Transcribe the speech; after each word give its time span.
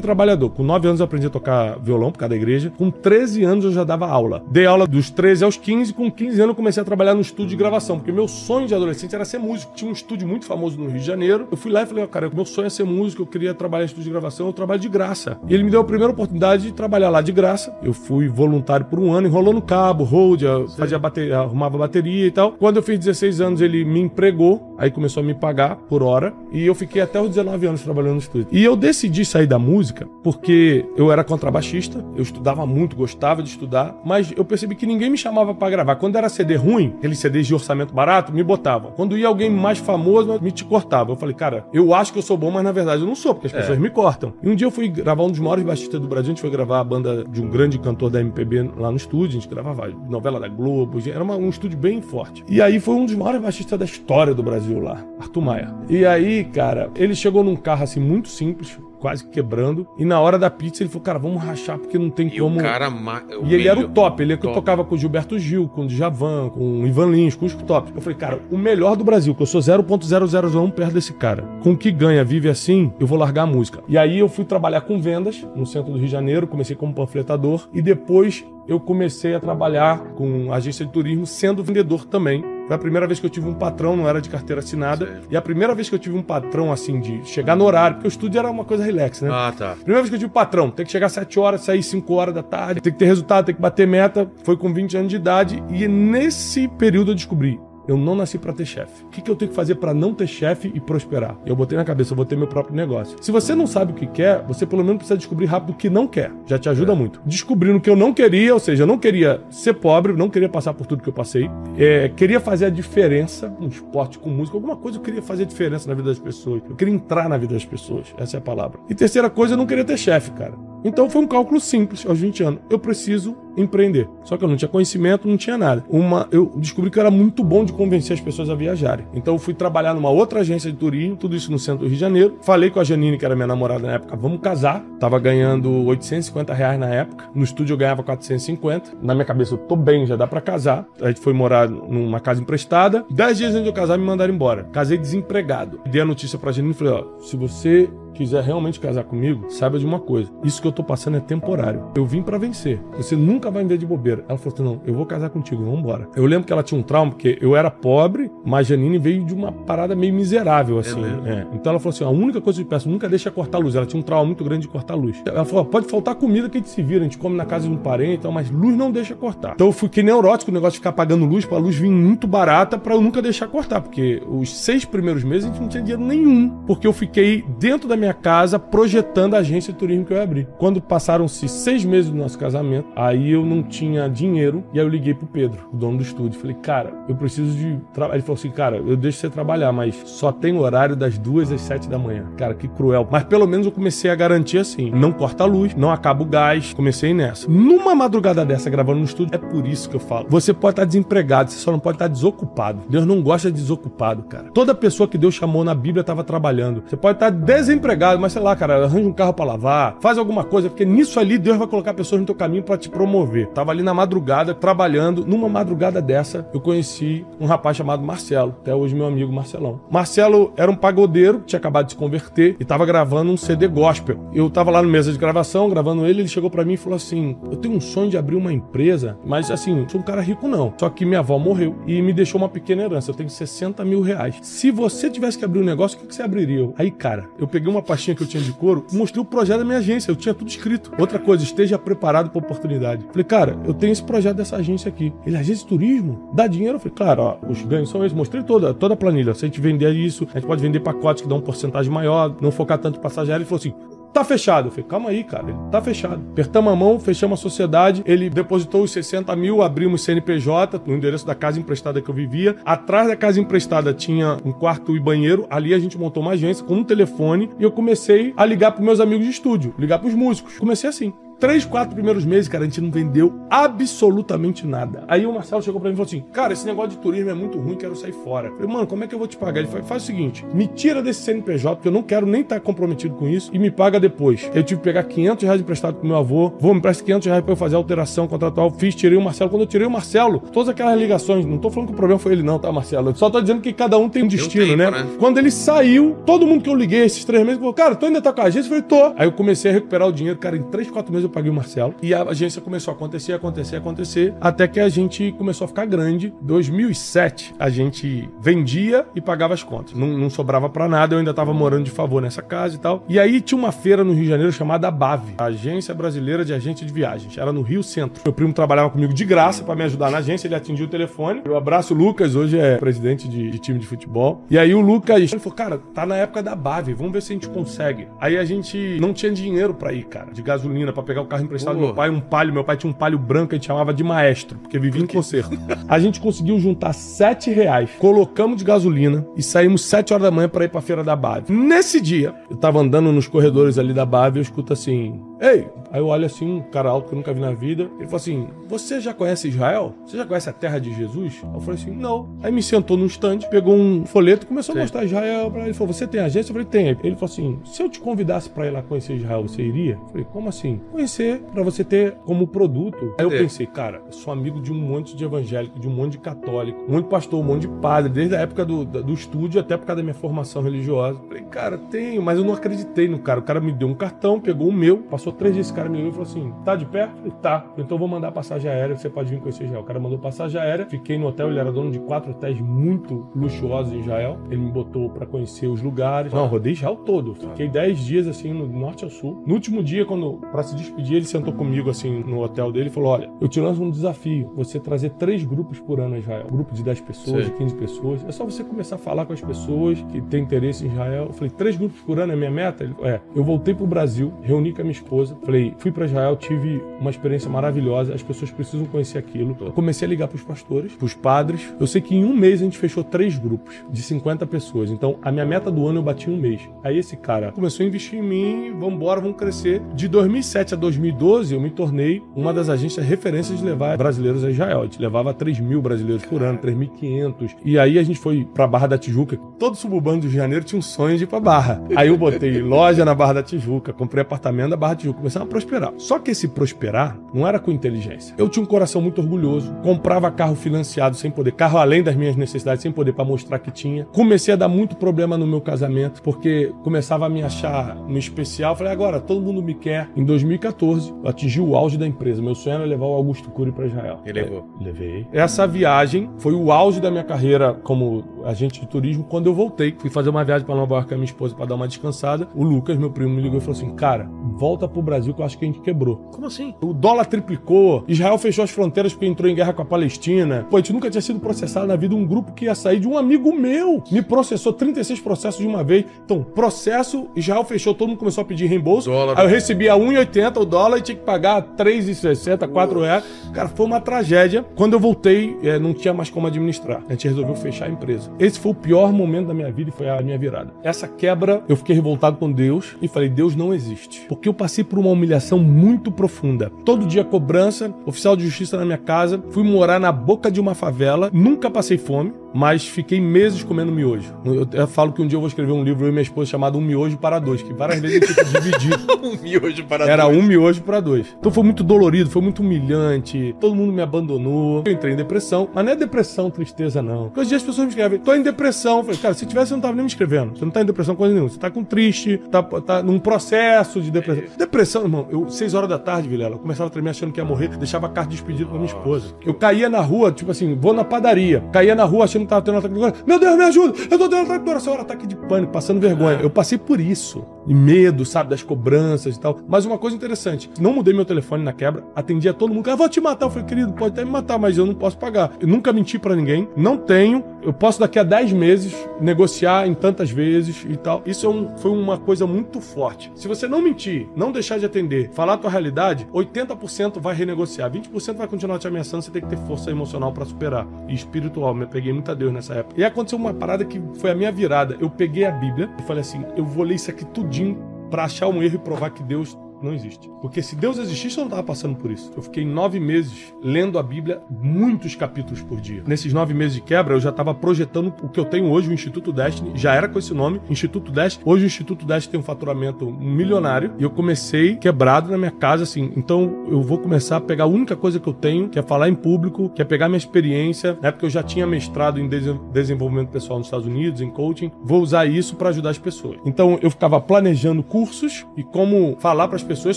trabalhador. 0.00 0.50
Com 0.50 0.62
9 0.62 0.88
anos 0.88 1.00
eu 1.00 1.04
aprendi 1.04 1.26
a 1.26 1.30
tocar 1.30 1.78
violão 1.78 2.10
por 2.10 2.18
causa 2.18 2.30
da 2.30 2.36
igreja. 2.36 2.72
Com 2.76 2.90
13 2.90 3.44
anos 3.44 3.64
eu 3.64 3.72
já 3.72 3.84
dava 3.84 4.06
aula. 4.06 4.42
Dei 4.50 4.66
aula 4.66 4.86
dos 4.86 5.10
13 5.10 5.44
aos 5.44 5.56
15. 5.56 5.92
Com 5.92 6.10
15 6.10 6.40
anos 6.40 6.48
eu 6.50 6.54
comecei 6.54 6.80
a 6.80 6.84
trabalhar 6.84 7.14
no 7.14 7.20
estúdio 7.20 7.50
de 7.50 7.56
gravação, 7.56 7.98
porque 7.98 8.12
meu 8.12 8.28
sonho 8.28 8.66
de 8.66 8.74
adolescente 8.74 9.14
era 9.14 9.24
ser 9.24 9.38
músico. 9.38 9.72
Tinha 9.74 9.90
um 9.90 9.92
estúdio 9.92 10.26
muito 10.26 10.46
famoso 10.46 10.78
no 10.78 10.88
Rio 10.88 11.00
de 11.00 11.06
Janeiro. 11.06 11.48
Eu 11.50 11.56
fui 11.56 11.70
lá 11.70 11.82
e 11.82 11.86
falei, 11.86 12.04
oh, 12.04 12.08
cara, 12.08 12.30
meu 12.32 12.44
sonho 12.44 12.66
é 12.66 12.70
ser 12.70 12.84
músico, 12.84 13.22
eu 13.22 13.26
queria 13.26 13.54
trabalhar 13.54 13.84
em 13.84 13.86
estúdio 13.86 14.04
de 14.04 14.10
gravação, 14.10 14.46
eu 14.46 14.52
trabalho 14.52 14.80
de 14.80 14.88
graça. 14.88 15.38
E 15.48 15.54
ele 15.54 15.62
me 15.62 15.70
deu 15.70 15.80
a 15.80 15.84
primeira 15.84 16.12
oportunidade 16.12 16.62
de 16.64 16.72
trabalhar 16.72 17.10
lá 17.10 17.20
de 17.20 17.32
graça. 17.32 17.74
Eu 17.82 17.92
fui 17.92 18.28
voluntário 18.28 18.86
por 18.86 18.98
um 18.98 19.12
ano, 19.12 19.26
enrolando 19.26 19.60
cabo, 19.60 20.04
hold, 20.04 20.42
fazia 20.76 20.98
bateria, 20.98 21.38
arrumava 21.38 21.76
bateria 21.78 22.26
e 22.26 22.30
tal. 22.30 22.52
Quando 22.52 22.76
eu 22.76 22.82
fiz 22.82 22.98
16 22.98 23.40
anos, 23.40 23.60
ele 23.60 23.84
me 23.84 24.00
empregou, 24.00 24.74
aí 24.78 24.90
começou 24.90 25.22
a 25.22 25.26
me 25.26 25.34
pagar 25.34 25.76
por 25.76 26.02
hora. 26.02 26.32
E 26.52 26.66
eu 26.66 26.74
fiquei 26.74 27.02
até 27.02 27.20
os 27.20 27.28
19 27.28 27.66
anos 27.66 27.82
trabalhando 27.82 28.14
no 28.14 28.18
estúdio. 28.18 28.48
E 28.50 28.62
eu 28.62 28.76
decidi 28.76 29.24
sair 29.24 29.46
da 29.46 29.58
música 29.58 29.89
porque 30.22 30.84
eu 30.96 31.10
era 31.10 31.24
contrabaixista, 31.24 32.04
eu 32.16 32.22
estudava 32.22 32.66
muito, 32.66 32.96
gostava 32.96 33.42
de 33.42 33.48
estudar, 33.48 33.96
mas 34.04 34.32
eu 34.36 34.44
percebi 34.44 34.74
que 34.74 34.86
ninguém 34.86 35.10
me 35.10 35.16
chamava 35.16 35.54
para 35.54 35.70
gravar. 35.70 35.96
Quando 35.96 36.16
era 36.16 36.28
CD 36.28 36.56
ruim, 36.56 36.94
aqueles 36.98 37.18
CDs 37.18 37.46
de 37.46 37.54
orçamento 37.54 37.94
barato, 37.94 38.32
me 38.32 38.42
botavam. 38.42 38.92
Quando 38.92 39.16
ia 39.16 39.28
alguém 39.28 39.50
mais 39.50 39.78
famoso, 39.78 40.38
me 40.40 40.50
te 40.50 40.64
cortava. 40.64 41.12
Eu 41.12 41.16
falei, 41.16 41.34
cara, 41.34 41.66
eu 41.72 41.94
acho 41.94 42.12
que 42.12 42.18
eu 42.18 42.22
sou 42.22 42.36
bom, 42.36 42.50
mas 42.50 42.64
na 42.64 42.72
verdade 42.72 43.02
eu 43.02 43.06
não 43.06 43.14
sou, 43.14 43.34
porque 43.34 43.46
as 43.46 43.54
é. 43.54 43.56
pessoas 43.58 43.78
me 43.78 43.90
cortam. 43.90 44.32
E 44.42 44.48
um 44.48 44.54
dia 44.54 44.66
eu 44.66 44.70
fui 44.70 44.88
gravar 44.88 45.24
um 45.24 45.30
dos 45.30 45.38
maiores 45.38 45.64
baixistas 45.64 46.00
do 46.00 46.08
Brasil, 46.08 46.32
a 46.32 46.34
gente 46.34 46.40
foi 46.40 46.50
gravar 46.50 46.80
a 46.80 46.84
banda 46.84 47.24
de 47.24 47.42
um 47.42 47.48
grande 47.48 47.78
cantor 47.78 48.10
da 48.10 48.20
MPB 48.20 48.70
lá 48.76 48.90
no 48.90 48.96
estúdio, 48.96 49.38
a 49.38 49.40
gente 49.40 49.48
gravava 49.48 49.88
novela 50.08 50.40
da 50.40 50.48
Globo, 50.48 50.98
era 51.08 51.22
uma, 51.22 51.36
um 51.36 51.48
estúdio 51.48 51.78
bem 51.78 52.00
forte. 52.00 52.44
E 52.48 52.60
aí 52.60 52.80
foi 52.80 52.94
um 52.94 53.06
dos 53.06 53.14
maiores 53.14 53.40
baixistas 53.40 53.78
da 53.78 53.84
história 53.84 54.34
do 54.34 54.42
Brasil 54.42 54.80
lá, 54.80 55.04
Arthur 55.18 55.40
Maia. 55.40 55.74
E 55.88 56.04
aí, 56.04 56.44
cara, 56.44 56.90
ele 56.96 57.14
chegou 57.14 57.42
num 57.42 57.56
carro 57.56 57.84
assim 57.84 58.00
muito 58.00 58.28
simples, 58.28 58.78
quase 59.00 59.24
quebrando. 59.24 59.88
E 59.98 60.04
na 60.04 60.20
hora 60.20 60.38
da 60.38 60.50
pizza 60.50 60.82
ele 60.82 60.90
falou, 60.90 61.02
cara, 61.02 61.18
vamos 61.18 61.42
rachar 61.42 61.78
porque 61.78 61.98
não 61.98 62.10
tem 62.10 62.28
e 62.28 62.38
como. 62.38 62.60
O 62.60 62.62
cara 62.62 62.90
ma... 62.90 63.22
o 63.40 63.46
e 63.46 63.54
ele 63.54 63.66
era 63.66 63.80
o 63.80 63.88
top. 63.88 64.22
Ele 64.22 64.34
é 64.34 64.36
top. 64.36 64.54
tocava 64.54 64.84
com 64.84 64.94
o 64.94 64.98
Gilberto 64.98 65.38
Gil, 65.38 65.68
com 65.68 65.82
o 65.82 65.86
Djavan, 65.86 66.50
com 66.50 66.82
o 66.82 66.86
Ivan 66.86 67.10
Lins, 67.10 67.34
com 67.34 67.46
os 67.46 67.54
tops. 67.54 67.92
Eu 67.94 68.00
falei, 68.00 68.18
cara, 68.18 68.40
o 68.50 68.58
melhor 68.58 68.96
do 68.96 69.02
Brasil, 69.02 69.34
que 69.34 69.42
eu 69.42 69.46
sou 69.46 69.60
0.001 69.60 70.70
perto 70.72 70.92
desse 70.92 71.12
cara. 71.14 71.42
Com 71.62 71.72
o 71.72 71.76
que 71.76 71.90
ganha, 71.90 72.22
vive 72.22 72.48
assim, 72.48 72.92
eu 73.00 73.06
vou 73.06 73.18
largar 73.18 73.42
a 73.42 73.46
música. 73.46 73.82
E 73.88 73.96
aí 73.96 74.18
eu 74.18 74.28
fui 74.28 74.44
trabalhar 74.44 74.82
com 74.82 75.00
vendas 75.00 75.46
no 75.56 75.66
centro 75.66 75.92
do 75.92 75.98
Rio 75.98 76.06
de 76.06 76.12
Janeiro, 76.12 76.46
comecei 76.46 76.76
como 76.76 76.92
panfletador 76.92 77.68
e 77.72 77.80
depois 77.80 78.44
eu 78.72 78.80
comecei 78.80 79.34
a 79.34 79.40
trabalhar 79.40 79.98
com 80.14 80.52
agência 80.52 80.86
de 80.86 80.92
turismo 80.92 81.26
sendo 81.26 81.62
vendedor 81.62 82.04
também 82.04 82.44
foi 82.70 82.76
a 82.76 82.78
primeira 82.78 83.04
vez 83.04 83.18
que 83.18 83.26
eu 83.26 83.30
tive 83.30 83.48
um 83.48 83.54
patrão, 83.54 83.96
não 83.96 84.08
era 84.08 84.20
de 84.20 84.28
carteira 84.28 84.60
assinada. 84.60 85.22
E 85.28 85.36
a 85.36 85.42
primeira 85.42 85.74
vez 85.74 85.88
que 85.88 85.94
eu 85.96 85.98
tive 85.98 86.16
um 86.16 86.22
patrão, 86.22 86.70
assim, 86.70 87.00
de 87.00 87.20
chegar 87.24 87.56
no 87.56 87.64
horário, 87.64 87.96
porque 87.96 88.06
o 88.06 88.08
estúdio 88.08 88.38
era 88.38 88.48
uma 88.48 88.64
coisa 88.64 88.84
relax, 88.84 89.22
né? 89.22 89.28
Ah, 89.32 89.52
tá. 89.56 89.74
Primeira 89.74 90.02
vez 90.02 90.08
que 90.08 90.14
eu 90.14 90.20
tive 90.20 90.30
patrão, 90.30 90.70
tem 90.70 90.86
que 90.86 90.92
chegar 90.92 91.06
às 91.06 91.12
7 91.12 91.40
horas, 91.40 91.62
sair 91.62 91.82
5 91.82 92.14
horas 92.14 92.32
da 92.32 92.44
tarde, 92.44 92.80
tem 92.80 92.92
que 92.92 92.98
ter 93.00 93.06
resultado, 93.06 93.46
tem 93.46 93.56
que 93.56 93.60
bater 93.60 93.88
meta. 93.88 94.30
Foi 94.44 94.56
com 94.56 94.72
20 94.72 94.96
anos 94.98 95.10
de 95.10 95.16
idade. 95.16 95.60
E 95.68 95.88
nesse 95.88 96.68
período 96.68 97.10
eu 97.10 97.16
descobri, 97.16 97.58
eu 97.90 97.96
não 97.96 98.14
nasci 98.14 98.38
para 98.38 98.52
ter 98.52 98.64
chefe. 98.64 99.04
O 99.04 99.08
que, 99.08 99.20
que 99.20 99.28
eu 99.28 99.34
tenho 99.34 99.48
que 99.48 99.54
fazer 99.54 99.74
para 99.74 99.92
não 99.92 100.14
ter 100.14 100.28
chefe 100.28 100.70
e 100.72 100.78
prosperar? 100.78 101.36
Eu 101.44 101.56
botei 101.56 101.76
na 101.76 101.84
cabeça, 101.84 102.12
eu 102.12 102.16
vou 102.16 102.24
ter 102.24 102.36
meu 102.36 102.46
próprio 102.46 102.76
negócio. 102.76 103.16
Se 103.20 103.32
você 103.32 103.52
não 103.52 103.66
sabe 103.66 103.90
o 103.90 103.94
que 103.96 104.06
quer, 104.06 104.44
você 104.46 104.64
pelo 104.64 104.84
menos 104.84 104.98
precisa 104.98 105.16
descobrir 105.16 105.46
rápido 105.46 105.70
o 105.70 105.74
que 105.76 105.90
não 105.90 106.06
quer. 106.06 106.30
Já 106.46 106.56
te 106.56 106.68
ajuda 106.68 106.92
é. 106.92 106.94
muito. 106.94 107.20
Descobrindo 107.26 107.78
o 107.78 107.80
que 107.80 107.90
eu 107.90 107.96
não 107.96 108.14
queria, 108.14 108.54
ou 108.54 108.60
seja, 108.60 108.84
eu 108.84 108.86
não 108.86 108.96
queria 108.96 109.42
ser 109.50 109.74
pobre, 109.74 110.12
não 110.12 110.30
queria 110.30 110.48
passar 110.48 110.72
por 110.72 110.86
tudo 110.86 111.02
que 111.02 111.08
eu 111.08 111.12
passei. 111.12 111.50
É, 111.76 112.08
queria 112.10 112.38
fazer 112.38 112.66
a 112.66 112.70
diferença 112.70 113.52
no 113.58 113.66
esporte, 113.66 114.20
com 114.20 114.30
música, 114.30 114.56
alguma 114.56 114.76
coisa 114.76 114.98
eu 114.98 115.02
queria 115.02 115.20
fazer 115.20 115.42
a 115.42 115.46
diferença 115.46 115.88
na 115.88 115.94
vida 115.94 116.08
das 116.08 116.18
pessoas. 116.20 116.62
Eu 116.68 116.76
queria 116.76 116.94
entrar 116.94 117.28
na 117.28 117.36
vida 117.36 117.54
das 117.54 117.64
pessoas. 117.64 118.14
Essa 118.16 118.36
é 118.36 118.38
a 118.38 118.40
palavra. 118.40 118.78
E 118.88 118.94
terceira 118.94 119.28
coisa, 119.28 119.54
eu 119.54 119.58
não 119.58 119.66
queria 119.66 119.84
ter 119.84 119.96
chefe, 119.96 120.30
cara. 120.30 120.69
Então 120.84 121.10
foi 121.10 121.22
um 121.22 121.26
cálculo 121.26 121.60
simples 121.60 122.04
aos 122.06 122.18
20 122.18 122.42
anos. 122.42 122.60
Eu 122.70 122.78
preciso 122.78 123.36
empreender. 123.56 124.08
Só 124.24 124.36
que 124.36 124.44
eu 124.44 124.48
não 124.48 124.56
tinha 124.56 124.68
conhecimento, 124.68 125.28
não 125.28 125.36
tinha 125.36 125.58
nada. 125.58 125.84
Uma, 125.88 126.28
eu 126.30 126.52
descobri 126.56 126.90
que 126.90 126.98
eu 126.98 127.02
era 127.02 127.10
muito 127.10 127.42
bom 127.42 127.64
de 127.64 127.72
convencer 127.72 128.14
as 128.14 128.20
pessoas 128.20 128.48
a 128.48 128.54
viajarem. 128.54 129.06
Então 129.12 129.34
eu 129.34 129.38
fui 129.38 129.54
trabalhar 129.54 129.94
numa 129.94 130.10
outra 130.10 130.40
agência 130.40 130.70
de 130.70 130.76
turismo, 130.76 131.16
tudo 131.16 131.36
isso 131.36 131.50
no 131.50 131.58
centro 131.58 131.80
do 131.80 131.86
Rio 131.86 131.94
de 131.94 132.00
Janeiro. 132.00 132.38
Falei 132.42 132.70
com 132.70 132.80
a 132.80 132.84
Janine, 132.84 133.18
que 133.18 133.24
era 133.24 133.34
minha 133.34 133.46
namorada 133.46 133.86
na 133.86 133.94
época, 133.94 134.16
vamos 134.16 134.40
casar. 134.40 134.84
Tava 134.98 135.18
ganhando 135.18 135.70
850 135.86 136.54
reais 136.54 136.78
na 136.78 136.88
época. 136.88 137.28
No 137.34 137.44
estúdio 137.44 137.74
eu 137.74 137.78
ganhava 137.78 138.02
450. 138.02 138.92
Na 139.02 139.14
minha 139.14 139.24
cabeça 139.24 139.54
eu 139.54 139.58
tô 139.58 139.76
bem, 139.76 140.06
já 140.06 140.16
dá 140.16 140.26
para 140.26 140.40
casar. 140.40 140.86
A 141.00 141.08
gente 141.08 141.20
foi 141.20 141.32
morar 141.32 141.68
numa 141.68 142.20
casa 142.20 142.40
emprestada. 142.40 143.04
Dez 143.10 143.38
dias 143.38 143.50
antes 143.52 143.64
de 143.64 143.68
eu 143.68 143.74
casar, 143.74 143.98
me 143.98 144.04
mandaram 144.04 144.32
embora. 144.32 144.64
Casei 144.72 144.98
desempregado. 144.98 145.80
Dei 145.86 146.00
a 146.00 146.04
notícia 146.04 146.38
pra 146.38 146.52
Janine 146.52 146.72
e 146.72 146.76
falei, 146.76 146.92
ó, 146.92 147.20
se 147.20 147.36
você 147.36 147.90
quiser 148.14 148.42
realmente 148.42 148.80
casar 148.80 149.04
comigo, 149.04 149.46
saiba 149.50 149.78
de 149.78 149.86
uma 149.86 149.98
coisa: 149.98 150.30
isso 150.44 150.60
que 150.60 150.68
eu 150.68 150.72
tô 150.72 150.82
passando 150.82 151.16
é 151.16 151.20
temporário. 151.20 151.84
Eu 151.94 152.04
vim 152.04 152.22
para 152.22 152.38
vencer. 152.38 152.80
Você 152.96 153.16
nunca 153.16 153.50
vai 153.50 153.62
me 153.62 153.68
ver 153.68 153.78
de 153.78 153.86
bobeira. 153.86 154.24
Ela 154.28 154.38
falou 154.38 154.54
assim: 154.54 154.62
não, 154.62 154.80
eu 154.86 154.94
vou 154.94 155.06
casar 155.06 155.30
contigo, 155.30 155.64
vamos 155.64 155.80
embora. 155.80 156.08
Eu 156.14 156.26
lembro 156.26 156.46
que 156.46 156.52
ela 156.52 156.62
tinha 156.62 156.78
um 156.78 156.82
trauma, 156.82 157.12
porque 157.12 157.38
eu 157.40 157.56
era 157.56 157.70
pobre, 157.70 158.30
mas 158.44 158.66
Janine 158.66 158.98
veio 158.98 159.24
de 159.24 159.34
uma 159.34 159.52
parada 159.52 159.94
meio 159.94 160.14
miserável, 160.14 160.76
é 160.78 160.80
assim. 160.80 161.02
É 161.24 161.30
é. 161.30 161.46
Então 161.52 161.70
ela 161.70 161.80
falou 161.80 161.94
assim: 161.94 162.04
a 162.04 162.08
única 162.08 162.40
coisa 162.40 162.58
que 162.58 162.64
eu 162.64 162.68
peço, 162.68 162.88
nunca 162.88 163.08
deixa 163.08 163.30
cortar 163.30 163.58
a 163.58 163.60
luz. 163.60 163.74
Ela 163.74 163.86
tinha 163.86 164.00
um 164.00 164.02
trauma 164.02 164.26
muito 164.26 164.44
grande 164.44 164.62
de 164.62 164.68
cortar 164.68 164.94
a 164.94 164.96
luz. 164.96 165.22
Ela 165.24 165.44
falou: 165.44 165.64
pode 165.64 165.88
faltar 165.88 166.14
comida 166.14 166.48
que 166.48 166.58
a 166.58 166.60
gente 166.60 166.70
se 166.70 166.82
vira, 166.82 167.00
a 167.00 167.04
gente 167.04 167.18
come 167.18 167.36
na 167.36 167.44
casa 167.44 167.66
de 167.66 167.72
um 167.72 167.76
parente 167.76 168.14
e 168.14 168.18
tal, 168.18 168.32
mas 168.32 168.50
luz 168.50 168.76
não 168.76 168.90
deixa 168.90 169.14
cortar. 169.14 169.52
Então 169.54 169.68
eu 169.68 169.72
fui 169.72 169.88
que 169.88 170.02
neurótico 170.02 170.50
o 170.50 170.54
negócio 170.54 170.72
de 170.72 170.78
ficar 170.78 170.92
pagando 170.92 171.24
luz, 171.24 171.44
pra 171.44 171.58
luz 171.58 171.76
vir 171.76 171.90
muito 171.90 172.26
barata, 172.26 172.78
para 172.78 172.94
eu 172.94 173.00
nunca 173.00 173.22
deixar 173.22 173.48
cortar, 173.48 173.80
porque 173.80 174.22
os 174.28 174.56
seis 174.56 174.84
primeiros 174.84 175.24
meses 175.24 175.44
a 175.44 175.48
gente 175.48 175.60
não 175.60 175.68
tinha 175.68 175.82
dinheiro 175.82 176.04
nenhum, 176.04 176.50
porque 176.66 176.86
eu 176.86 176.92
fiquei 176.92 177.44
dentro 177.58 177.88
da 177.88 177.96
minha 178.00 178.14
casa 178.14 178.58
projetando 178.58 179.34
a 179.34 179.38
agência 179.38 179.72
de 179.72 179.78
turismo 179.78 180.04
que 180.04 180.12
eu 180.12 180.16
ia 180.16 180.22
abrir. 180.22 180.48
Quando 180.58 180.80
passaram-se 180.80 181.48
seis 181.48 181.84
meses 181.84 182.10
do 182.10 182.16
nosso 182.16 182.38
casamento, 182.38 182.88
aí 182.96 183.30
eu 183.30 183.44
não 183.44 183.62
tinha 183.62 184.08
dinheiro 184.08 184.64
e 184.72 184.80
aí 184.80 184.84
eu 184.84 184.88
liguei 184.88 185.14
pro 185.14 185.26
Pedro, 185.26 185.68
o 185.72 185.76
dono 185.76 185.98
do 185.98 186.02
estúdio. 186.02 186.40
Falei, 186.40 186.56
cara, 186.56 186.92
eu 187.08 187.14
preciso 187.14 187.56
de 187.56 187.78
trabalhar. 187.92 188.16
Ele 188.16 188.22
falou 188.22 188.38
assim, 188.38 188.50
cara, 188.50 188.76
eu 188.78 188.96
deixo 188.96 189.18
você 189.18 189.30
trabalhar, 189.30 189.70
mas 189.72 189.94
só 190.06 190.32
tem 190.32 190.58
horário 190.58 190.96
das 190.96 191.18
duas 191.18 191.52
às 191.52 191.60
sete 191.60 191.88
da 191.88 191.98
manhã. 191.98 192.26
Cara, 192.36 192.54
que 192.54 192.66
cruel. 192.68 193.06
Mas 193.10 193.24
pelo 193.24 193.46
menos 193.46 193.66
eu 193.66 193.72
comecei 193.72 194.10
a 194.10 194.14
garantir 194.14 194.58
assim: 194.58 194.90
não 194.90 195.12
corta 195.12 195.44
a 195.44 195.46
luz, 195.46 195.74
não 195.74 195.90
acaba 195.90 196.22
o 196.22 196.26
gás. 196.26 196.72
Comecei 196.72 197.12
nessa. 197.12 197.48
Numa 197.48 197.94
madrugada 197.94 198.44
dessa, 198.44 198.70
gravando 198.70 198.98
no 198.98 199.04
estúdio, 199.04 199.34
é 199.34 199.38
por 199.38 199.66
isso 199.66 199.88
que 199.88 199.96
eu 199.96 200.00
falo. 200.00 200.26
Você 200.28 200.52
pode 200.52 200.72
estar 200.72 200.84
desempregado, 200.84 201.50
você 201.50 201.58
só 201.58 201.70
não 201.70 201.78
pode 201.78 201.96
estar 201.96 202.08
desocupado. 202.08 202.80
Deus 202.88 203.04
não 203.04 203.22
gosta 203.22 203.50
de 203.50 203.60
desocupado, 203.60 204.22
cara. 204.24 204.50
Toda 204.54 204.74
pessoa 204.74 205.08
que 205.08 205.18
Deus 205.18 205.34
chamou 205.34 205.64
na 205.64 205.74
Bíblia 205.74 206.00
estava 206.00 206.24
trabalhando. 206.24 206.82
Você 206.86 206.96
pode 206.96 207.16
estar 207.16 207.30
desempregado, 207.30 207.89
mas 208.18 208.32
sei 208.32 208.42
lá, 208.42 208.54
cara, 208.54 208.84
arranja 208.84 209.08
um 209.08 209.12
carro 209.12 209.32
para 209.32 209.44
lavar, 209.44 209.96
faz 210.00 210.18
alguma 210.18 210.44
coisa, 210.44 210.68
porque 210.68 210.84
nisso 210.84 211.18
ali 211.18 211.38
Deus 211.38 211.56
vai 211.56 211.66
colocar 211.66 211.94
pessoas 211.94 212.20
no 212.20 212.26
teu 212.26 212.34
caminho 212.34 212.62
para 212.62 212.76
te 212.76 212.88
promover. 212.88 213.48
Tava 213.48 213.70
ali 213.70 213.82
na 213.82 213.94
madrugada, 213.94 214.54
trabalhando. 214.54 215.24
Numa 215.26 215.48
madrugada 215.48 216.00
dessa, 216.00 216.48
eu 216.52 216.60
conheci 216.60 217.24
um 217.40 217.46
rapaz 217.46 217.76
chamado 217.76 218.02
Marcelo, 218.02 218.54
até 218.60 218.74
hoje 218.74 218.94
meu 218.94 219.06
amigo 219.06 219.32
Marcelão. 219.32 219.80
Marcelo 219.90 220.52
era 220.56 220.70
um 220.70 220.76
pagodeiro, 220.76 221.42
tinha 221.46 221.58
acabado 221.58 221.86
de 221.86 221.92
se 221.92 221.98
converter 221.98 222.56
e 222.58 222.64
tava 222.64 222.84
gravando 222.86 223.32
um 223.32 223.36
CD 223.36 223.66
gospel. 223.66 224.18
Eu 224.32 224.48
tava 224.50 224.70
lá 224.70 224.82
no 224.82 224.88
mesa 224.88 225.12
de 225.12 225.18
gravação, 225.18 225.68
gravando 225.68 226.04
ele, 226.06 226.20
ele 226.20 226.28
chegou 226.28 226.50
para 226.50 226.64
mim 226.64 226.74
e 226.74 226.76
falou 226.76 226.96
assim: 226.96 227.36
Eu 227.50 227.56
tenho 227.56 227.74
um 227.74 227.80
sonho 227.80 228.10
de 228.10 228.18
abrir 228.18 228.36
uma 228.36 228.52
empresa, 228.52 229.16
mas 229.24 229.50
assim, 229.50 229.86
sou 229.88 230.00
um 230.00 230.04
cara 230.04 230.20
rico 230.20 230.48
não. 230.48 230.74
Só 230.78 230.88
que 230.90 231.04
minha 231.04 231.20
avó 231.20 231.38
morreu 231.38 231.76
e 231.86 232.02
me 232.02 232.12
deixou 232.12 232.40
uma 232.40 232.48
pequena 232.48 232.82
herança. 232.82 233.10
Eu 233.10 233.14
tenho 233.14 233.30
60 233.30 233.84
mil 233.84 234.00
reais. 234.02 234.36
Se 234.42 234.70
você 234.70 235.08
tivesse 235.08 235.38
que 235.38 235.44
abrir 235.44 235.60
um 235.60 235.64
negócio, 235.64 235.96
o 235.96 236.00
que, 236.00 236.08
que 236.08 236.14
você 236.14 236.22
abriria? 236.22 236.70
Aí, 236.76 236.90
cara, 236.90 237.28
eu 237.38 237.46
peguei 237.46 237.70
uma 237.70 237.79
pastinha 237.82 238.14
que 238.14 238.22
eu 238.22 238.26
tinha 238.26 238.42
de 238.42 238.52
couro, 238.52 238.86
mostrei 238.92 239.22
o 239.22 239.24
projeto 239.24 239.58
da 239.58 239.64
minha 239.64 239.78
agência, 239.78 240.10
eu 240.10 240.16
tinha 240.16 240.34
tudo 240.34 240.48
escrito. 240.48 240.92
Outra 240.98 241.18
coisa, 241.18 241.42
esteja 241.42 241.78
preparado 241.78 242.30
para 242.30 242.38
oportunidade. 242.38 243.04
Falei, 243.10 243.24
cara, 243.24 243.58
eu 243.64 243.74
tenho 243.74 243.92
esse 243.92 244.02
projeto 244.02 244.36
dessa 244.36 244.56
agência 244.56 244.88
aqui. 244.88 245.12
Ele, 245.26 245.36
agência 245.36 245.64
de 245.64 245.66
turismo? 245.66 246.30
Dá 246.32 246.46
dinheiro? 246.46 246.76
Eu 246.76 246.80
falei, 246.80 246.94
claro, 246.94 247.22
ó, 247.22 247.38
os 247.48 247.62
ganhos 247.62 247.90
são 247.90 248.04
esses. 248.04 248.16
Mostrei 248.16 248.42
toda, 248.42 248.74
toda 248.74 248.94
a 248.94 248.96
planilha. 248.96 249.34
Se 249.34 249.44
a 249.44 249.48
gente 249.48 249.60
vender 249.60 249.92
isso, 249.94 250.26
a 250.30 250.38
gente 250.38 250.46
pode 250.46 250.62
vender 250.62 250.80
pacotes 250.80 251.22
que 251.22 251.28
dão 251.28 251.38
um 251.38 251.42
porcentagem 251.42 251.92
maior, 251.92 252.36
não 252.40 252.50
focar 252.50 252.78
tanto 252.78 252.98
em 252.98 253.02
passagem. 253.02 253.34
Ele 253.34 253.44
falou 253.44 253.58
assim, 253.58 253.74
Tá 254.12 254.24
fechado. 254.24 254.68
Eu 254.68 254.70
falei, 254.70 254.86
calma 254.88 255.10
aí, 255.10 255.24
cara. 255.24 255.48
Ele 255.48 255.58
tá 255.70 255.80
fechado. 255.80 256.22
Apertamos 256.32 256.72
a 256.72 256.76
mão, 256.76 256.98
fechamos 256.98 257.38
a 257.38 257.42
sociedade. 257.42 258.02
Ele 258.04 258.28
depositou 258.28 258.82
os 258.82 258.90
60 258.90 259.34
mil, 259.36 259.62
abrimos 259.62 260.02
CNPJ 260.02 260.82
no 260.84 260.94
endereço 260.94 261.26
da 261.26 261.34
casa 261.34 261.60
emprestada 261.60 262.00
que 262.00 262.08
eu 262.08 262.14
vivia. 262.14 262.56
Atrás 262.64 263.08
da 263.08 263.16
casa 263.16 263.40
emprestada 263.40 263.94
tinha 263.94 264.36
um 264.44 264.52
quarto 264.52 264.96
e 264.96 265.00
banheiro. 265.00 265.46
Ali 265.48 265.72
a 265.74 265.78
gente 265.78 265.96
montou 265.96 266.22
uma 266.22 266.32
agência 266.32 266.64
com 266.64 266.74
um 266.74 266.84
telefone 266.84 267.50
e 267.58 267.62
eu 267.62 267.70
comecei 267.70 268.34
a 268.36 268.44
ligar 268.44 268.72
pros 268.72 268.84
meus 268.84 269.00
amigos 269.00 269.24
de 269.24 269.30
estúdio, 269.30 269.74
ligar 269.78 269.98
pros 269.98 270.14
músicos. 270.14 270.58
Comecei 270.58 270.90
assim. 270.90 271.12
Três, 271.40 271.64
quatro 271.64 271.94
primeiros 271.94 272.24
meses, 272.24 272.48
cara, 272.48 272.64
a 272.64 272.66
gente 272.66 272.80
não 272.80 272.90
vendeu 272.90 273.40
absolutamente 273.48 274.66
nada. 274.66 275.02
Aí 275.08 275.26
o 275.26 275.32
Marcelo 275.32 275.62
chegou 275.62 275.80
pra 275.80 275.88
mim 275.88 275.94
e 275.94 275.96
falou 275.96 276.06
assim: 276.06 276.22
Cara, 276.32 276.52
esse 276.52 276.66
negócio 276.66 276.90
de 276.90 276.98
turismo 276.98 277.30
é 277.30 277.34
muito 277.34 277.58
ruim, 277.58 277.74
quero 277.74 277.96
sair 277.96 278.12
fora. 278.12 278.48
Eu 278.48 278.56
falei, 278.56 278.72
mano, 278.72 278.86
como 278.86 279.02
é 279.02 279.06
que 279.06 279.14
eu 279.14 279.18
vou 279.18 279.26
te 279.26 279.36
pagar? 279.36 279.60
Ele 279.60 279.68
falou: 279.68 279.84
Faz 279.84 280.02
o 280.02 280.06
seguinte, 280.06 280.44
me 280.52 280.66
tira 280.66 281.02
desse 281.02 281.22
CNPJ, 281.22 281.76
porque 281.76 281.88
eu 281.88 281.92
não 281.92 282.02
quero 282.02 282.26
nem 282.26 282.42
estar 282.42 282.56
tá 282.56 282.60
comprometido 282.60 283.14
com 283.14 283.26
isso, 283.26 283.50
e 283.52 283.58
me 283.58 283.70
paga 283.70 283.98
depois. 283.98 284.50
Eu 284.54 284.62
tive 284.62 284.80
que 284.80 284.84
pegar 284.84 285.02
500 285.04 285.44
reais 285.44 285.60
emprestado 285.60 285.94
com 285.94 286.06
meu 286.06 286.16
avô, 286.16 286.52
vou 286.60 286.72
me 286.72 286.78
emprestar 286.78 287.06
500 287.06 287.26
reais 287.26 287.42
pra 287.42 287.52
eu 287.52 287.56
fazer 287.56 287.76
a 287.76 287.78
alteração 287.78 288.28
contratual. 288.28 288.70
Fiz, 288.70 288.94
tirei 288.94 289.16
o 289.16 289.22
Marcelo. 289.22 289.50
Quando 289.50 289.62
eu 289.62 289.66
tirei 289.66 289.86
o 289.86 289.90
Marcelo, 289.90 290.40
todas 290.52 290.68
aquelas 290.68 290.98
ligações, 290.98 291.46
não 291.46 291.58
tô 291.58 291.70
falando 291.70 291.88
que 291.88 291.94
o 291.94 291.96
problema 291.96 292.18
foi 292.18 292.32
ele, 292.32 292.42
não, 292.42 292.58
tá, 292.58 292.70
Marcelo? 292.70 293.10
Eu 293.10 293.14
só 293.14 293.30
tô 293.30 293.40
dizendo 293.40 293.60
que 293.60 293.72
cada 293.72 293.96
um 293.98 294.08
tem 294.08 294.22
um 294.22 294.28
destino, 294.28 294.66
tempo, 294.66 294.76
né? 294.76 294.90
né? 294.90 295.06
Quando 295.18 295.38
ele 295.38 295.50
saiu, 295.50 296.16
todo 296.26 296.46
mundo 296.46 296.62
que 296.62 296.68
eu 296.68 296.74
liguei 296.74 297.04
esses 297.04 297.24
três 297.24 297.42
meses 297.44 297.58
falou: 297.58 297.72
Cara, 297.72 297.94
tu 297.94 298.06
ainda 298.06 298.20
tá 298.20 298.32
com 298.32 298.40
a 298.42 298.44
agência? 298.44 298.68
Eu 298.68 298.82
falei: 298.82 298.82
Tô. 298.82 299.14
Aí 299.16 299.26
eu 299.26 299.32
comecei 299.32 299.70
a 299.70 299.74
recuperar 299.74 300.08
o 300.08 300.12
dinheiro, 300.12 300.38
cara, 300.38 300.56
em 300.56 300.62
três, 300.62 300.90
quatro 300.90 301.12
meses 301.12 301.29
eu 301.30 301.32
paguei 301.32 301.50
o 301.50 301.54
Marcelo. 301.54 301.94
E 302.02 302.12
a 302.12 302.22
agência 302.22 302.60
começou 302.60 302.92
a 302.92 302.94
acontecer, 302.94 303.32
acontecer, 303.32 303.76
acontecer, 303.76 304.34
até 304.40 304.66
que 304.66 304.80
a 304.80 304.88
gente 304.88 305.32
começou 305.32 305.64
a 305.64 305.68
ficar 305.68 305.86
grande. 305.86 306.34
2007, 306.42 307.54
a 307.58 307.70
gente 307.70 308.28
vendia 308.40 309.06
e 309.14 309.20
pagava 309.20 309.54
as 309.54 309.62
contas. 309.62 309.94
Não, 309.94 310.06
não 310.06 310.28
sobrava 310.28 310.68
para 310.68 310.88
nada, 310.88 311.14
eu 311.14 311.18
ainda 311.18 311.32
tava 311.32 311.54
morando 311.54 311.84
de 311.84 311.90
favor 311.90 312.20
nessa 312.20 312.42
casa 312.42 312.74
e 312.74 312.78
tal. 312.78 313.04
E 313.08 313.18
aí 313.18 313.40
tinha 313.40 313.58
uma 313.58 313.72
feira 313.72 314.02
no 314.04 314.12
Rio 314.12 314.24
de 314.24 314.28
Janeiro 314.28 314.52
chamada 314.52 314.90
BAV, 314.90 315.34
Agência 315.38 315.94
Brasileira 315.94 316.44
de 316.44 316.52
Agente 316.52 316.84
de 316.84 316.92
Viagens. 316.92 317.38
Era 317.38 317.52
no 317.52 317.62
Rio 317.62 317.82
Centro. 317.82 318.22
Meu 318.24 318.32
primo 318.32 318.52
trabalhava 318.52 318.90
comigo 318.90 319.14
de 319.14 319.24
graça 319.24 319.62
para 319.62 319.74
me 319.74 319.84
ajudar 319.84 320.10
na 320.10 320.18
agência, 320.18 320.48
ele 320.48 320.54
atingiu 320.54 320.86
o 320.86 320.88
telefone. 320.88 321.42
Eu 321.44 321.56
abraço 321.56 321.94
o 321.94 321.96
Lucas, 321.96 322.34
hoje 322.34 322.58
é 322.58 322.76
presidente 322.76 323.28
de, 323.28 323.50
de 323.50 323.58
time 323.58 323.78
de 323.78 323.86
futebol. 323.86 324.44
E 324.50 324.58
aí 324.58 324.74
o 324.74 324.80
Lucas, 324.80 325.16
ele 325.16 325.40
falou, 325.40 325.56
cara, 325.56 325.78
tá 325.94 326.04
na 326.04 326.16
época 326.16 326.42
da 326.42 326.54
BAV, 326.54 326.94
vamos 326.94 327.12
ver 327.12 327.22
se 327.22 327.32
a 327.32 327.34
gente 327.34 327.48
consegue. 327.48 328.08
Aí 328.20 328.36
a 328.36 328.44
gente 328.44 328.98
não 329.00 329.12
tinha 329.12 329.32
dinheiro 329.32 329.74
para 329.74 329.92
ir, 329.92 330.04
cara, 330.04 330.32
de 330.32 330.42
gasolina, 330.42 330.92
para 330.92 331.02
pegar 331.02 331.19
o 331.22 331.26
carro 331.26 331.44
emprestado 331.44 331.74
do 331.74 331.80
meu 331.80 331.94
pai, 331.94 332.10
um 332.10 332.20
palio. 332.20 332.52
Meu 332.52 332.64
pai 332.64 332.76
tinha 332.76 332.90
um 332.90 332.94
palio 332.94 333.18
branco, 333.18 333.54
a 333.54 333.56
gente 333.56 333.66
chamava 333.66 333.92
de 333.92 334.02
maestro, 334.02 334.58
porque 334.58 334.78
vivia 334.78 335.02
em 335.02 335.06
concerto. 335.06 335.50
A 335.88 335.98
gente 335.98 336.20
conseguiu 336.20 336.58
juntar 336.58 336.92
sete 336.92 337.50
reais, 337.50 337.90
colocamos 337.98 338.58
de 338.58 338.64
gasolina 338.64 339.26
e 339.36 339.42
saímos 339.42 339.84
sete 339.84 340.12
horas 340.12 340.24
da 340.24 340.30
manhã 340.30 340.48
para 340.48 340.64
ir 340.64 340.68
pra 340.68 340.80
feira 340.80 341.02
da 341.04 341.16
Bave. 341.16 341.52
Nesse 341.52 342.00
dia, 342.00 342.34
eu 342.50 342.56
tava 342.56 342.80
andando 342.80 343.12
nos 343.12 343.26
corredores 343.26 343.78
ali 343.78 343.92
da 343.92 344.06
Bave 344.06 344.38
e 344.38 344.40
eu 344.40 344.42
escuto 344.42 344.72
assim: 344.72 345.20
Ei! 345.40 345.66
Aí 345.92 346.00
eu 346.00 346.06
olho 346.06 346.24
assim, 346.24 346.58
um 346.58 346.60
cara 346.60 346.88
alto 346.88 347.08
que 347.08 347.14
eu 347.14 347.16
nunca 347.16 347.32
vi 347.32 347.40
na 347.40 347.52
vida. 347.52 347.90
Ele 347.96 348.04
falou 348.04 348.16
assim: 348.16 348.48
Você 348.68 349.00
já 349.00 349.12
conhece 349.12 349.48
Israel? 349.48 349.94
Você 350.06 350.16
já 350.16 350.24
conhece 350.24 350.48
a 350.48 350.52
terra 350.52 350.78
de 350.78 350.94
Jesus? 350.94 351.42
Eu 351.42 351.60
falei 351.60 351.80
assim: 351.80 351.90
Não. 351.90 352.28
Aí 352.42 352.52
me 352.52 352.62
sentou 352.62 352.96
num 352.96 353.06
stand, 353.06 353.40
pegou 353.50 353.74
um 353.74 354.04
folheto 354.04 354.44
e 354.44 354.46
começou 354.46 354.74
Sim. 354.74 354.80
a 354.80 354.82
mostrar 354.82 355.04
Israel 355.04 355.50
pra 355.50 355.64
ele. 355.64 355.74
falou: 355.74 355.92
Você 355.92 356.06
tem 356.06 356.20
agência? 356.20 356.50
Eu 356.50 356.54
falei: 356.54 356.68
Tem. 356.68 356.88
Ele 356.88 357.16
falou 357.16 357.24
assim: 357.24 357.58
Se 357.64 357.82
eu 357.82 357.88
te 357.88 357.98
convidasse 357.98 358.48
pra 358.48 358.66
ir 358.66 358.70
lá 358.70 358.82
conhecer 358.82 359.14
Israel, 359.14 359.42
você 359.42 359.62
iria? 359.62 359.94
Eu 359.94 360.08
falei: 360.08 360.26
Como 360.30 360.48
assim? 360.48 360.80
Conhecer, 360.92 361.40
pra 361.52 361.62
você 361.62 361.82
ter 361.82 362.12
como 362.24 362.46
produto. 362.46 363.14
Aí 363.18 363.24
eu 363.24 363.30
pensei: 363.30 363.66
Cara, 363.66 364.02
eu 364.06 364.12
sou 364.12 364.32
amigo 364.32 364.60
de 364.60 364.70
um 364.72 364.76
monte 364.76 365.16
de 365.16 365.24
evangélico, 365.24 365.80
de 365.80 365.88
um 365.88 365.92
monte 365.92 366.12
de 366.12 366.18
católico, 366.18 366.84
um 366.88 366.92
monte 366.92 367.04
de 367.04 367.10
pastor, 367.10 367.40
um 367.40 367.44
monte 367.44 367.62
de 367.62 367.68
padre, 367.80 368.12
desde 368.12 368.36
a 368.36 368.40
época 368.40 368.64
do, 368.64 368.84
do 368.84 369.12
estúdio 369.12 369.60
até 369.60 369.76
por 369.76 369.86
causa 369.86 369.96
da 369.96 370.04
minha 370.04 370.14
formação 370.14 370.62
religiosa. 370.62 371.18
Eu 371.18 371.26
falei: 371.26 371.42
Cara, 371.44 371.78
tenho, 371.78 372.22
mas 372.22 372.38
eu 372.38 372.44
não 372.44 372.54
acreditei 372.54 373.08
no 373.08 373.18
cara. 373.18 373.40
O 373.40 373.42
cara 373.42 373.60
me 373.60 373.72
deu 373.72 373.88
um 373.88 373.94
cartão, 373.94 374.38
pegou 374.38 374.68
o 374.68 374.72
meu, 374.72 374.98
passou 374.98 375.29
três 375.32 375.54
dias 375.54 375.66
esse 375.66 375.74
cara 375.74 375.88
me 375.88 375.96
ligou 375.96 376.10
e 376.10 376.12
falou 376.12 376.28
assim: 376.28 376.52
tá 376.64 376.76
de 376.76 376.84
pé? 376.86 377.04
Eu 377.04 377.16
falei, 377.16 377.32
tá. 377.42 377.66
Então 377.78 377.98
vou 377.98 378.08
mandar 378.08 378.32
passagem 378.32 378.70
aérea, 378.70 378.96
você 378.96 379.08
pode 379.08 379.30
vir 379.30 379.40
conhecer 379.40 379.64
Israel. 379.64 379.82
O 379.82 379.84
cara 379.84 380.00
mandou 380.00 380.18
passagem 380.18 380.60
aérea, 380.60 380.86
fiquei 380.86 381.18
no 381.18 381.26
hotel, 381.26 381.48
ele 381.50 381.58
era 381.58 381.72
dono 381.72 381.90
de 381.90 381.98
quatro 382.00 382.30
hotéis 382.30 382.60
muito 382.60 383.28
luxuosos 383.34 383.92
em 383.92 384.00
Israel. 384.00 384.38
Ele 384.50 384.60
me 384.60 384.70
botou 384.70 385.10
para 385.10 385.26
conhecer 385.26 385.66
os 385.66 385.82
lugares. 385.82 386.32
Não, 386.32 386.46
rodei 386.46 386.72
Israel 386.72 386.96
todo. 386.96 387.34
Fiquei 387.34 387.68
dez 387.68 387.98
dias 387.98 388.26
assim, 388.26 388.52
no 388.52 388.66
norte 388.66 389.04
ao 389.04 389.10
sul. 389.10 389.42
No 389.46 389.54
último 389.54 389.82
dia, 389.82 390.04
quando 390.04 390.38
para 390.50 390.62
se 390.62 390.74
despedir, 390.74 391.16
ele 391.16 391.26
sentou 391.26 391.52
comigo 391.52 391.90
assim 391.90 392.22
no 392.24 392.42
hotel 392.42 392.72
dele 392.72 392.88
e 392.88 392.92
falou: 392.92 393.10
Olha, 393.10 393.30
eu 393.40 393.48
te 393.48 393.60
lanço 393.60 393.82
um 393.82 393.90
desafio. 393.90 394.52
Você 394.56 394.78
trazer 394.78 395.10
três 395.10 395.44
grupos 395.44 395.78
por 395.78 396.00
ano 396.00 396.14
a 396.14 396.18
Israel. 396.18 396.46
Um 396.50 396.54
grupo 396.54 396.74
de 396.74 396.82
10 396.82 397.00
pessoas, 397.02 397.44
Sim. 397.44 397.50
de 397.50 397.56
15 397.58 397.74
pessoas. 397.76 398.24
É 398.26 398.32
só 398.32 398.44
você 398.44 398.64
começar 398.64 398.96
a 398.96 398.98
falar 398.98 399.26
com 399.26 399.32
as 399.32 399.40
pessoas 399.40 400.00
que 400.10 400.20
têm 400.22 400.42
interesse 400.42 400.84
em 400.84 400.88
Israel. 400.90 401.26
Eu 401.26 401.32
falei, 401.32 401.50
três 401.50 401.76
grupos 401.76 402.00
por 402.00 402.18
ano 402.18 402.32
é 402.32 402.36
minha 402.36 402.50
meta? 402.50 402.84
Ele, 402.84 402.94
é. 403.02 403.20
Eu 403.34 403.44
voltei 403.44 403.74
pro 403.74 403.86
Brasil, 403.86 404.32
reuni 404.42 404.72
com 404.72 404.80
a 404.80 404.84
minha 404.84 404.92
esposa. 404.92 405.19
Falei, 405.44 405.74
fui 405.78 405.90
para 405.90 406.04
Israel, 406.06 406.36
tive 406.36 406.82
uma 407.00 407.10
experiência 407.10 407.50
maravilhosa, 407.50 408.14
as 408.14 408.22
pessoas 408.22 408.50
precisam 408.50 408.86
conhecer 408.86 409.18
aquilo. 409.18 409.56
Eu 409.60 409.72
comecei 409.72 410.06
a 410.06 410.08
ligar 410.08 410.28
para 410.28 410.36
os 410.36 410.42
pastores, 410.42 410.92
para 410.92 411.06
os 411.06 411.14
padres. 411.14 411.72
Eu 411.78 411.86
sei 411.86 412.00
que 412.00 412.14
em 412.14 412.24
um 412.24 412.34
mês 412.34 412.60
a 412.60 412.64
gente 412.64 412.78
fechou 412.78 413.02
três 413.04 413.38
grupos 413.38 413.74
de 413.90 414.02
50 414.02 414.46
pessoas. 414.46 414.90
Então, 414.90 415.18
a 415.22 415.30
minha 415.30 415.44
meta 415.44 415.70
do 415.70 415.86
ano 415.86 415.98
eu 415.98 416.02
bati 416.02 416.30
em 416.30 416.34
um 416.34 416.36
mês. 416.36 416.60
Aí 416.82 416.98
esse 416.98 417.16
cara 417.16 417.52
começou 417.52 417.84
a 417.84 417.88
investir 417.88 418.18
em 418.18 418.22
mim, 418.22 418.72
vamos 418.72 418.94
embora, 418.94 419.20
vamos 419.20 419.36
crescer. 419.36 419.80
De 419.94 420.08
2007 420.08 420.74
a 420.74 420.76
2012, 420.76 421.54
eu 421.54 421.60
me 421.60 421.70
tornei 421.70 422.22
uma 422.34 422.52
das 422.52 422.68
agências 422.68 423.04
referências 423.04 423.58
de 423.58 423.64
levar 423.64 423.96
brasileiros 423.96 424.44
a 424.44 424.50
Israel. 424.50 424.80
A 424.80 424.84
gente 424.84 425.00
levava 425.00 425.32
3 425.34 425.60
mil 425.60 425.80
brasileiros 425.82 426.24
por 426.24 426.42
ano, 426.42 426.58
3.500. 426.58 427.56
E 427.64 427.78
aí 427.78 427.98
a 427.98 428.02
gente 428.02 428.18
foi 428.18 428.44
para 428.54 428.66
Barra 428.66 428.86
da 428.86 428.98
Tijuca. 428.98 429.36
Todo 429.58 429.76
suburbano 429.76 430.18
do 430.18 430.22
Rio 430.22 430.30
de 430.30 430.36
Janeiro 430.36 430.64
tinha 430.64 430.78
um 430.78 430.82
sonho 430.82 431.16
de 431.16 431.24
ir 431.24 431.26
para 431.26 431.40
Barra. 431.40 431.82
Aí 431.96 432.08
eu 432.08 432.16
botei 432.16 432.60
loja 432.62 433.04
na 433.04 433.14
Barra 433.14 433.34
da 433.34 433.42
Tijuca, 433.42 433.92
comprei 433.92 434.22
apartamento 434.22 434.70
na 434.70 434.76
Barra 434.76 434.94
da 434.94 435.00
Tijuca, 435.00 435.09
começamos 435.14 435.46
a 435.46 435.50
prosperar. 435.50 435.92
Só 435.98 436.18
que 436.18 436.30
esse 436.30 436.48
prosperar 436.48 437.18
não 437.32 437.46
era 437.46 437.58
com 437.58 437.70
inteligência. 437.70 438.34
Eu 438.38 438.48
tinha 438.48 438.62
um 438.62 438.66
coração 438.66 439.00
muito 439.00 439.20
orgulhoso, 439.20 439.74
comprava 439.82 440.30
carro 440.30 440.54
financiado 440.54 441.16
sem 441.16 441.30
poder, 441.30 441.52
carro 441.52 441.78
além 441.78 442.02
das 442.02 442.16
minhas 442.16 442.36
necessidades, 442.36 442.82
sem 442.82 442.92
poder 442.92 443.12
para 443.12 443.24
mostrar 443.24 443.58
que 443.58 443.70
tinha. 443.70 444.04
Comecei 444.06 444.54
a 444.54 444.56
dar 444.56 444.68
muito 444.68 444.96
problema 444.96 445.36
no 445.36 445.46
meu 445.46 445.60
casamento, 445.60 446.22
porque 446.22 446.72
começava 446.82 447.26
a 447.26 447.28
me 447.28 447.42
achar 447.42 447.94
no 447.94 448.18
especial. 448.18 448.76
Falei, 448.76 448.92
agora 448.92 449.20
todo 449.20 449.40
mundo 449.40 449.62
me 449.62 449.74
quer. 449.74 450.08
Em 450.16 450.24
2014, 450.24 451.14
eu 451.22 451.28
atingi 451.28 451.60
o 451.60 451.76
auge 451.76 451.96
da 451.96 452.06
empresa. 452.06 452.42
Meu 452.42 452.54
sonho 452.54 452.76
era 452.76 452.84
levar 452.84 453.06
o 453.06 453.14
Augusto 453.14 453.50
Cury 453.50 453.72
para 453.72 453.86
Israel. 453.86 454.20
E 454.24 454.32
levou? 454.32 454.68
É, 454.80 454.84
levei. 454.84 455.26
Essa 455.32 455.66
viagem 455.66 456.30
foi 456.38 456.54
o 456.54 456.72
auge 456.72 457.00
da 457.00 457.10
minha 457.10 457.24
carreira 457.24 457.74
como 457.74 458.24
agente 458.44 458.80
de 458.80 458.86
turismo. 458.86 459.24
Quando 459.24 459.46
eu 459.46 459.54
voltei, 459.54 459.94
fui 459.98 460.10
fazer 460.10 460.30
uma 460.30 460.44
viagem 460.44 460.66
para 460.66 460.74
Nova 460.74 460.94
York 460.94 461.08
com 461.08 461.14
a 461.14 461.18
minha 461.18 461.26
esposa 461.26 461.54
para 461.54 461.66
dar 461.66 461.74
uma 461.74 461.88
descansada. 461.88 462.48
O 462.54 462.64
Lucas, 462.64 462.96
meu 462.96 463.10
primo, 463.10 463.34
me 463.34 463.42
ligou 463.42 463.58
e 463.58 463.60
falou 463.60 463.76
assim: 463.76 463.94
Cara, 463.94 464.28
volta 464.56 464.88
pro 464.90 465.02
Brasil 465.02 465.32
que 465.32 465.40
eu 465.40 465.44
acho 465.44 465.58
que 465.58 465.64
a 465.64 465.68
gente 465.68 465.80
quebrou. 465.80 466.16
Como 466.32 466.46
assim? 466.46 466.74
O 466.80 466.92
dólar 466.92 467.26
triplicou, 467.26 468.04
Israel 468.08 468.36
fechou 468.38 468.64
as 468.64 468.70
fronteiras 468.70 469.12
porque 469.12 469.26
entrou 469.26 469.50
em 469.50 469.54
guerra 469.54 469.72
com 469.72 469.82
a 469.82 469.84
Palestina. 469.84 470.66
Pô, 470.70 470.76
a 470.76 470.80
gente 470.80 470.92
nunca 470.92 471.10
tinha 471.10 471.22
sido 471.22 471.40
processado 471.40 471.86
na 471.86 471.96
vida 471.96 472.14
um 472.14 472.26
grupo 472.26 472.52
que 472.52 472.66
ia 472.66 472.74
sair 472.74 473.00
de 473.00 473.08
um 473.08 473.16
amigo 473.16 473.54
meu. 473.54 474.02
Me 474.10 474.22
processou 474.22 474.72
36 474.72 475.20
processos 475.20 475.60
de 475.60 475.66
uma 475.66 475.82
vez. 475.82 476.04
Então, 476.24 476.42
processo, 476.42 477.28
Israel 477.34 477.64
fechou, 477.64 477.94
todo 477.94 478.08
mundo 478.08 478.18
começou 478.18 478.42
a 478.42 478.44
pedir 478.44 478.66
reembolso. 478.66 479.10
Dólar. 479.10 479.38
Aí 479.38 479.44
eu 479.44 479.50
recebia 479.50 479.94
1,80 479.94 480.56
o 480.58 480.64
dólar 480.64 480.98
e 480.98 481.02
tinha 481.02 481.16
que 481.16 481.24
pagar 481.24 481.62
3,60, 481.76 482.68
4 482.68 483.00
reais. 483.00 483.24
Cara, 483.52 483.68
foi 483.68 483.86
uma 483.86 484.00
tragédia. 484.00 484.64
Quando 484.74 484.94
eu 484.94 485.00
voltei, 485.00 485.56
é, 485.62 485.78
não 485.78 485.92
tinha 485.92 486.14
mais 486.14 486.30
como 486.30 486.46
administrar. 486.46 487.02
A 487.08 487.12
gente 487.12 487.28
resolveu 487.28 487.54
fechar 487.54 487.86
a 487.86 487.90
empresa. 487.90 488.30
Esse 488.38 488.58
foi 488.58 488.72
o 488.72 488.74
pior 488.74 489.12
momento 489.12 489.48
da 489.48 489.54
minha 489.54 489.70
vida 489.70 489.90
e 489.90 489.92
foi 489.92 490.08
a 490.08 490.20
minha 490.20 490.38
virada. 490.38 490.72
Essa 490.82 491.06
quebra, 491.06 491.62
eu 491.68 491.76
fiquei 491.76 491.94
revoltado 491.94 492.36
com 492.36 492.50
Deus 492.50 492.96
e 493.00 493.08
falei: 493.08 493.28
Deus 493.28 493.54
não 493.54 493.72
existe. 493.74 494.26
Porque 494.28 494.48
eu 494.48 494.54
passei 494.54 494.79
por 494.84 494.98
uma 494.98 495.10
humilhação 495.10 495.58
muito 495.58 496.10
profunda. 496.10 496.70
Todo 496.84 497.06
dia 497.06 497.24
cobrança, 497.24 497.94
oficial 498.06 498.36
de 498.36 498.44
justiça 498.44 498.76
na 498.76 498.84
minha 498.84 498.98
casa, 498.98 499.42
fui 499.50 499.62
morar 499.62 499.98
na 499.98 500.12
boca 500.12 500.50
de 500.50 500.60
uma 500.60 500.74
favela, 500.74 501.30
nunca 501.32 501.70
passei 501.70 501.98
fome 501.98 502.32
mas 502.52 502.86
fiquei 502.86 503.20
meses 503.20 503.62
comendo 503.62 503.92
miojo. 503.92 504.34
Eu, 504.44 504.66
eu, 504.72 504.86
falo 504.86 505.12
que 505.12 505.22
um 505.22 505.26
dia 505.26 505.36
eu 505.36 505.40
vou 505.40 505.48
escrever 505.48 505.72
um 505.72 505.82
livro 505.82 506.04
eu 506.04 506.08
e 506.08 506.12
minha 506.12 506.22
esposa 506.22 506.50
chamado 506.50 506.78
Um 506.78 506.80
Miojo 506.80 507.16
para 507.16 507.38
Dois, 507.38 507.62
que 507.62 507.72
várias 507.72 508.00
vezes 508.00 508.20
eu 508.20 508.26
tive 508.26 508.44
que 508.44 508.60
dividir. 508.60 508.98
um 509.22 509.42
miojo 509.42 509.84
para 509.84 510.04
Era 510.06 510.24
dois. 510.24 510.36
um 510.36 510.42
miojo 510.42 510.82
para 510.82 511.00
dois. 511.00 511.26
Então 511.38 511.52
foi 511.52 511.62
muito 511.62 511.84
dolorido, 511.84 512.30
foi 512.30 512.42
muito 512.42 512.60
humilhante, 512.60 513.54
todo 513.60 513.74
mundo 513.74 513.92
me 513.92 514.02
abandonou. 514.02 514.82
Eu 514.84 514.92
entrei 514.92 515.12
em 515.12 515.16
depressão, 515.16 515.68
mas 515.72 515.84
não 515.84 515.92
é 515.92 515.96
depressão, 515.96 516.50
tristeza, 516.50 517.02
não. 517.02 517.24
Porque 517.24 517.40
hoje 517.40 517.54
as 517.54 517.62
pessoas 517.62 517.86
me 517.86 517.90
escrevem, 517.90 518.18
tô 518.18 518.34
em 518.34 518.42
depressão. 518.42 518.98
Eu 518.98 519.04
falei, 519.04 519.18
cara, 519.18 519.34
se 519.34 519.46
tivesse, 519.46 519.72
eu 519.72 519.76
não 519.76 519.82
tava 519.82 519.94
nem 519.94 520.04
me 520.04 520.10
escrevendo. 520.10 520.56
Você 520.56 520.64
não 520.64 520.72
tá 520.72 520.82
em 520.82 520.86
depressão 520.86 521.14
coisa 521.14 521.32
nenhuma. 521.32 521.50
Você 521.50 521.58
tá 521.58 521.70
com 521.70 521.84
triste, 521.84 522.38
tá, 522.50 522.62
tá 522.62 523.02
num 523.02 523.18
processo 523.18 524.00
de 524.00 524.10
depressão. 524.10 524.44
É. 524.58 524.66
Depressão, 524.70 525.02
irmão, 525.02 525.26
eu, 525.32 525.50
seis 525.50 525.74
horas 525.74 525.88
da 525.88 525.98
tarde, 525.98 526.28
Vilela, 526.28 526.54
eu 526.54 526.58
começava 526.60 526.86
a 526.86 526.90
tremer 526.92 527.10
achando 527.10 527.32
que 527.32 527.40
ia 527.40 527.44
morrer, 527.44 527.76
deixava 527.76 528.06
a 528.06 528.08
carta 528.08 528.30
de 528.30 528.36
despedida 528.36 528.66
pra 528.66 528.78
minha 528.78 528.86
esposa. 528.86 529.34
Eu 529.44 529.52
caía 529.52 529.88
na 529.88 530.00
rua, 530.00 530.30
tipo 530.30 530.48
assim, 530.52 530.76
vou 530.76 530.92
na 530.92 531.02
padaria, 531.02 531.60
caía 531.72 531.92
na 531.96 532.04
rua 532.04 532.24
achando 532.24 532.42
que 532.42 532.50
tava 532.50 532.62
tendo 532.62 532.78
ataque 532.78 532.94
de 532.94 533.00
meu 533.26 533.40
Deus, 533.40 533.56
me 533.56 533.64
ajuda! 533.64 533.98
Eu 534.08 534.16
tô 534.16 534.28
tendo 534.28 534.42
ataque 534.42 534.60
do 534.60 534.64
coração, 534.64 534.92
era 534.92 535.02
ataque 535.02 535.26
de 535.26 535.34
pânico, 535.34 535.72
passando 535.72 536.00
vergonha. 536.00 536.38
Eu 536.40 536.48
passei 536.48 536.78
por 536.78 537.00
isso. 537.00 537.44
E 537.66 537.74
medo, 537.74 538.24
sabe, 538.24 538.50
das 538.50 538.62
cobranças 538.62 539.36
e 539.36 539.40
tal. 539.40 539.58
Mas 539.68 539.84
uma 539.84 539.98
coisa 539.98 540.16
interessante, 540.16 540.70
não 540.80 540.92
mudei 540.92 541.12
meu 541.12 541.24
telefone 541.24 541.62
na 541.62 541.72
quebra, 541.72 542.04
atendi 542.14 542.48
a 542.48 542.54
todo 542.54 542.72
mundo. 542.72 542.88
Ah, 542.90 542.96
vou 542.96 543.08
te 543.08 543.20
matar. 543.20 543.46
Eu 543.46 543.50
falei, 543.50 543.66
querido, 543.66 543.92
pode 543.92 544.12
até 544.12 544.24
me 544.24 544.30
matar, 544.30 544.58
mas 544.58 544.78
eu 544.78 544.86
não 544.86 544.94
posso 544.94 545.18
pagar. 545.18 545.52
Eu 545.60 545.68
nunca 545.68 545.92
menti 545.92 546.18
para 546.18 546.34
ninguém, 546.34 546.68
não 546.76 546.96
tenho. 546.96 547.44
Eu 547.62 547.72
posso 547.72 548.00
daqui 548.00 548.18
a 548.18 548.22
10 548.22 548.52
meses 548.52 548.94
negociar 549.20 549.86
em 549.86 549.94
tantas 549.94 550.30
vezes 550.30 550.86
e 550.88 550.96
tal. 550.96 551.22
Isso 551.26 551.46
é 551.46 551.48
um, 551.48 551.76
foi 551.76 551.90
uma 551.90 552.18
coisa 552.18 552.46
muito 552.46 552.80
forte. 552.80 553.30
Se 553.34 553.46
você 553.46 553.68
não 553.68 553.82
mentir, 553.82 554.28
não 554.34 554.50
deixar 554.50 554.78
de 554.78 554.86
atender, 554.86 555.30
falar 555.32 555.54
a 555.54 555.58
tua 555.58 555.70
realidade, 555.70 556.26
80% 556.32 557.20
vai 557.20 557.34
renegociar, 557.34 557.90
20% 557.90 558.36
vai 558.36 558.48
continuar 558.48 558.78
te 558.78 558.88
ameaçando, 558.88 559.22
você 559.22 559.30
tem 559.30 559.42
que 559.42 559.48
ter 559.48 559.58
força 559.58 559.90
emocional 559.90 560.32
para 560.32 560.46
superar. 560.46 560.86
E 561.08 561.14
espiritual, 561.14 561.74
me 561.74 561.86
peguei 561.86 562.12
muita 562.12 562.34
Deus 562.34 562.52
nessa 562.52 562.74
época. 562.74 563.00
E 563.00 563.04
aconteceu 563.04 563.38
uma 563.38 563.52
parada 563.52 563.84
que 563.84 564.00
foi 564.14 564.30
a 564.30 564.34
minha 564.34 564.50
virada. 564.50 564.96
Eu 564.98 565.10
peguei 565.10 565.44
a 565.44 565.50
Bíblia 565.50 565.90
e 565.98 566.02
falei 566.02 566.22
assim: 566.22 566.44
eu 566.56 566.64
vou 566.64 566.84
ler 566.84 566.94
isso 566.94 567.10
aqui 567.10 567.24
tudinho 567.50 567.76
para 568.08 568.24
achar 568.24 568.48
um 568.48 568.62
erro 568.62 568.76
e 568.76 568.78
provar 568.78 569.10
que 569.10 569.22
Deus 569.22 569.58
não 569.82 569.92
existe. 569.92 570.30
Porque 570.40 570.62
se 570.62 570.76
Deus 570.76 570.98
existisse, 570.98 571.36
eu 571.36 571.42
não 571.42 571.48
estava 571.48 571.62
passando 571.62 571.96
por 571.96 572.10
isso. 572.10 572.32
Eu 572.36 572.42
fiquei 572.42 572.64
nove 572.64 573.00
meses 573.00 573.52
lendo 573.62 573.98
a 573.98 574.02
Bíblia, 574.02 574.42
muitos 574.50 575.14
capítulos 575.14 575.62
por 575.62 575.80
dia. 575.80 576.02
Nesses 576.06 576.32
nove 576.32 576.54
meses 576.54 576.74
de 576.74 576.80
quebra, 576.80 577.14
eu 577.14 577.20
já 577.20 577.30
estava 577.30 577.54
projetando 577.54 578.12
o 578.22 578.28
que 578.28 578.38
eu 578.38 578.44
tenho 578.44 578.70
hoje, 578.70 578.88
o 578.88 578.92
Instituto 578.92 579.32
Destiny, 579.32 579.72
já 579.74 579.94
era 579.94 580.08
com 580.08 580.18
esse 580.18 580.34
nome, 580.34 580.60
Instituto 580.68 581.10
Destiny. 581.12 581.44
Hoje 581.46 581.64
o 581.64 581.66
Instituto 581.66 582.06
Destiny 582.06 582.32
tem 582.32 582.40
um 582.40 582.44
faturamento 582.44 583.10
milionário 583.10 583.92
e 583.98 584.02
eu 584.02 584.10
comecei 584.10 584.76
quebrado 584.76 585.30
na 585.30 585.38
minha 585.38 585.50
casa, 585.50 585.84
assim. 585.84 586.12
Então 586.16 586.66
eu 586.68 586.82
vou 586.82 586.98
começar 586.98 587.36
a 587.36 587.40
pegar 587.40 587.64
a 587.64 587.68
única 587.68 587.96
coisa 587.96 588.18
que 588.20 588.28
eu 588.28 588.34
tenho, 588.34 588.68
que 588.68 588.78
é 588.78 588.82
falar 588.82 589.08
em 589.08 589.14
público, 589.14 589.70
que 589.70 589.82
é 589.82 589.84
pegar 589.84 590.08
minha 590.08 590.18
experiência. 590.18 590.98
Na 591.00 591.08
época 591.08 591.26
eu 591.26 591.30
já 591.30 591.42
tinha 591.42 591.66
mestrado 591.66 592.20
em 592.20 592.28
desenvolvimento 592.72 593.28
pessoal 593.28 593.58
nos 593.58 593.66
Estados 593.68 593.86
Unidos, 593.86 594.20
em 594.20 594.30
coaching. 594.30 594.70
Vou 594.82 595.00
usar 595.00 595.26
isso 595.26 595.56
para 595.56 595.70
ajudar 595.70 595.90
as 595.90 595.98
pessoas. 595.98 596.38
Então 596.44 596.78
eu 596.82 596.90
ficava 596.90 597.20
planejando 597.20 597.82
cursos 597.82 598.46
e 598.56 598.62
como 598.62 599.16
falar 599.20 599.48
para 599.48 599.56
as 599.56 599.62
pessoas, 599.70 599.96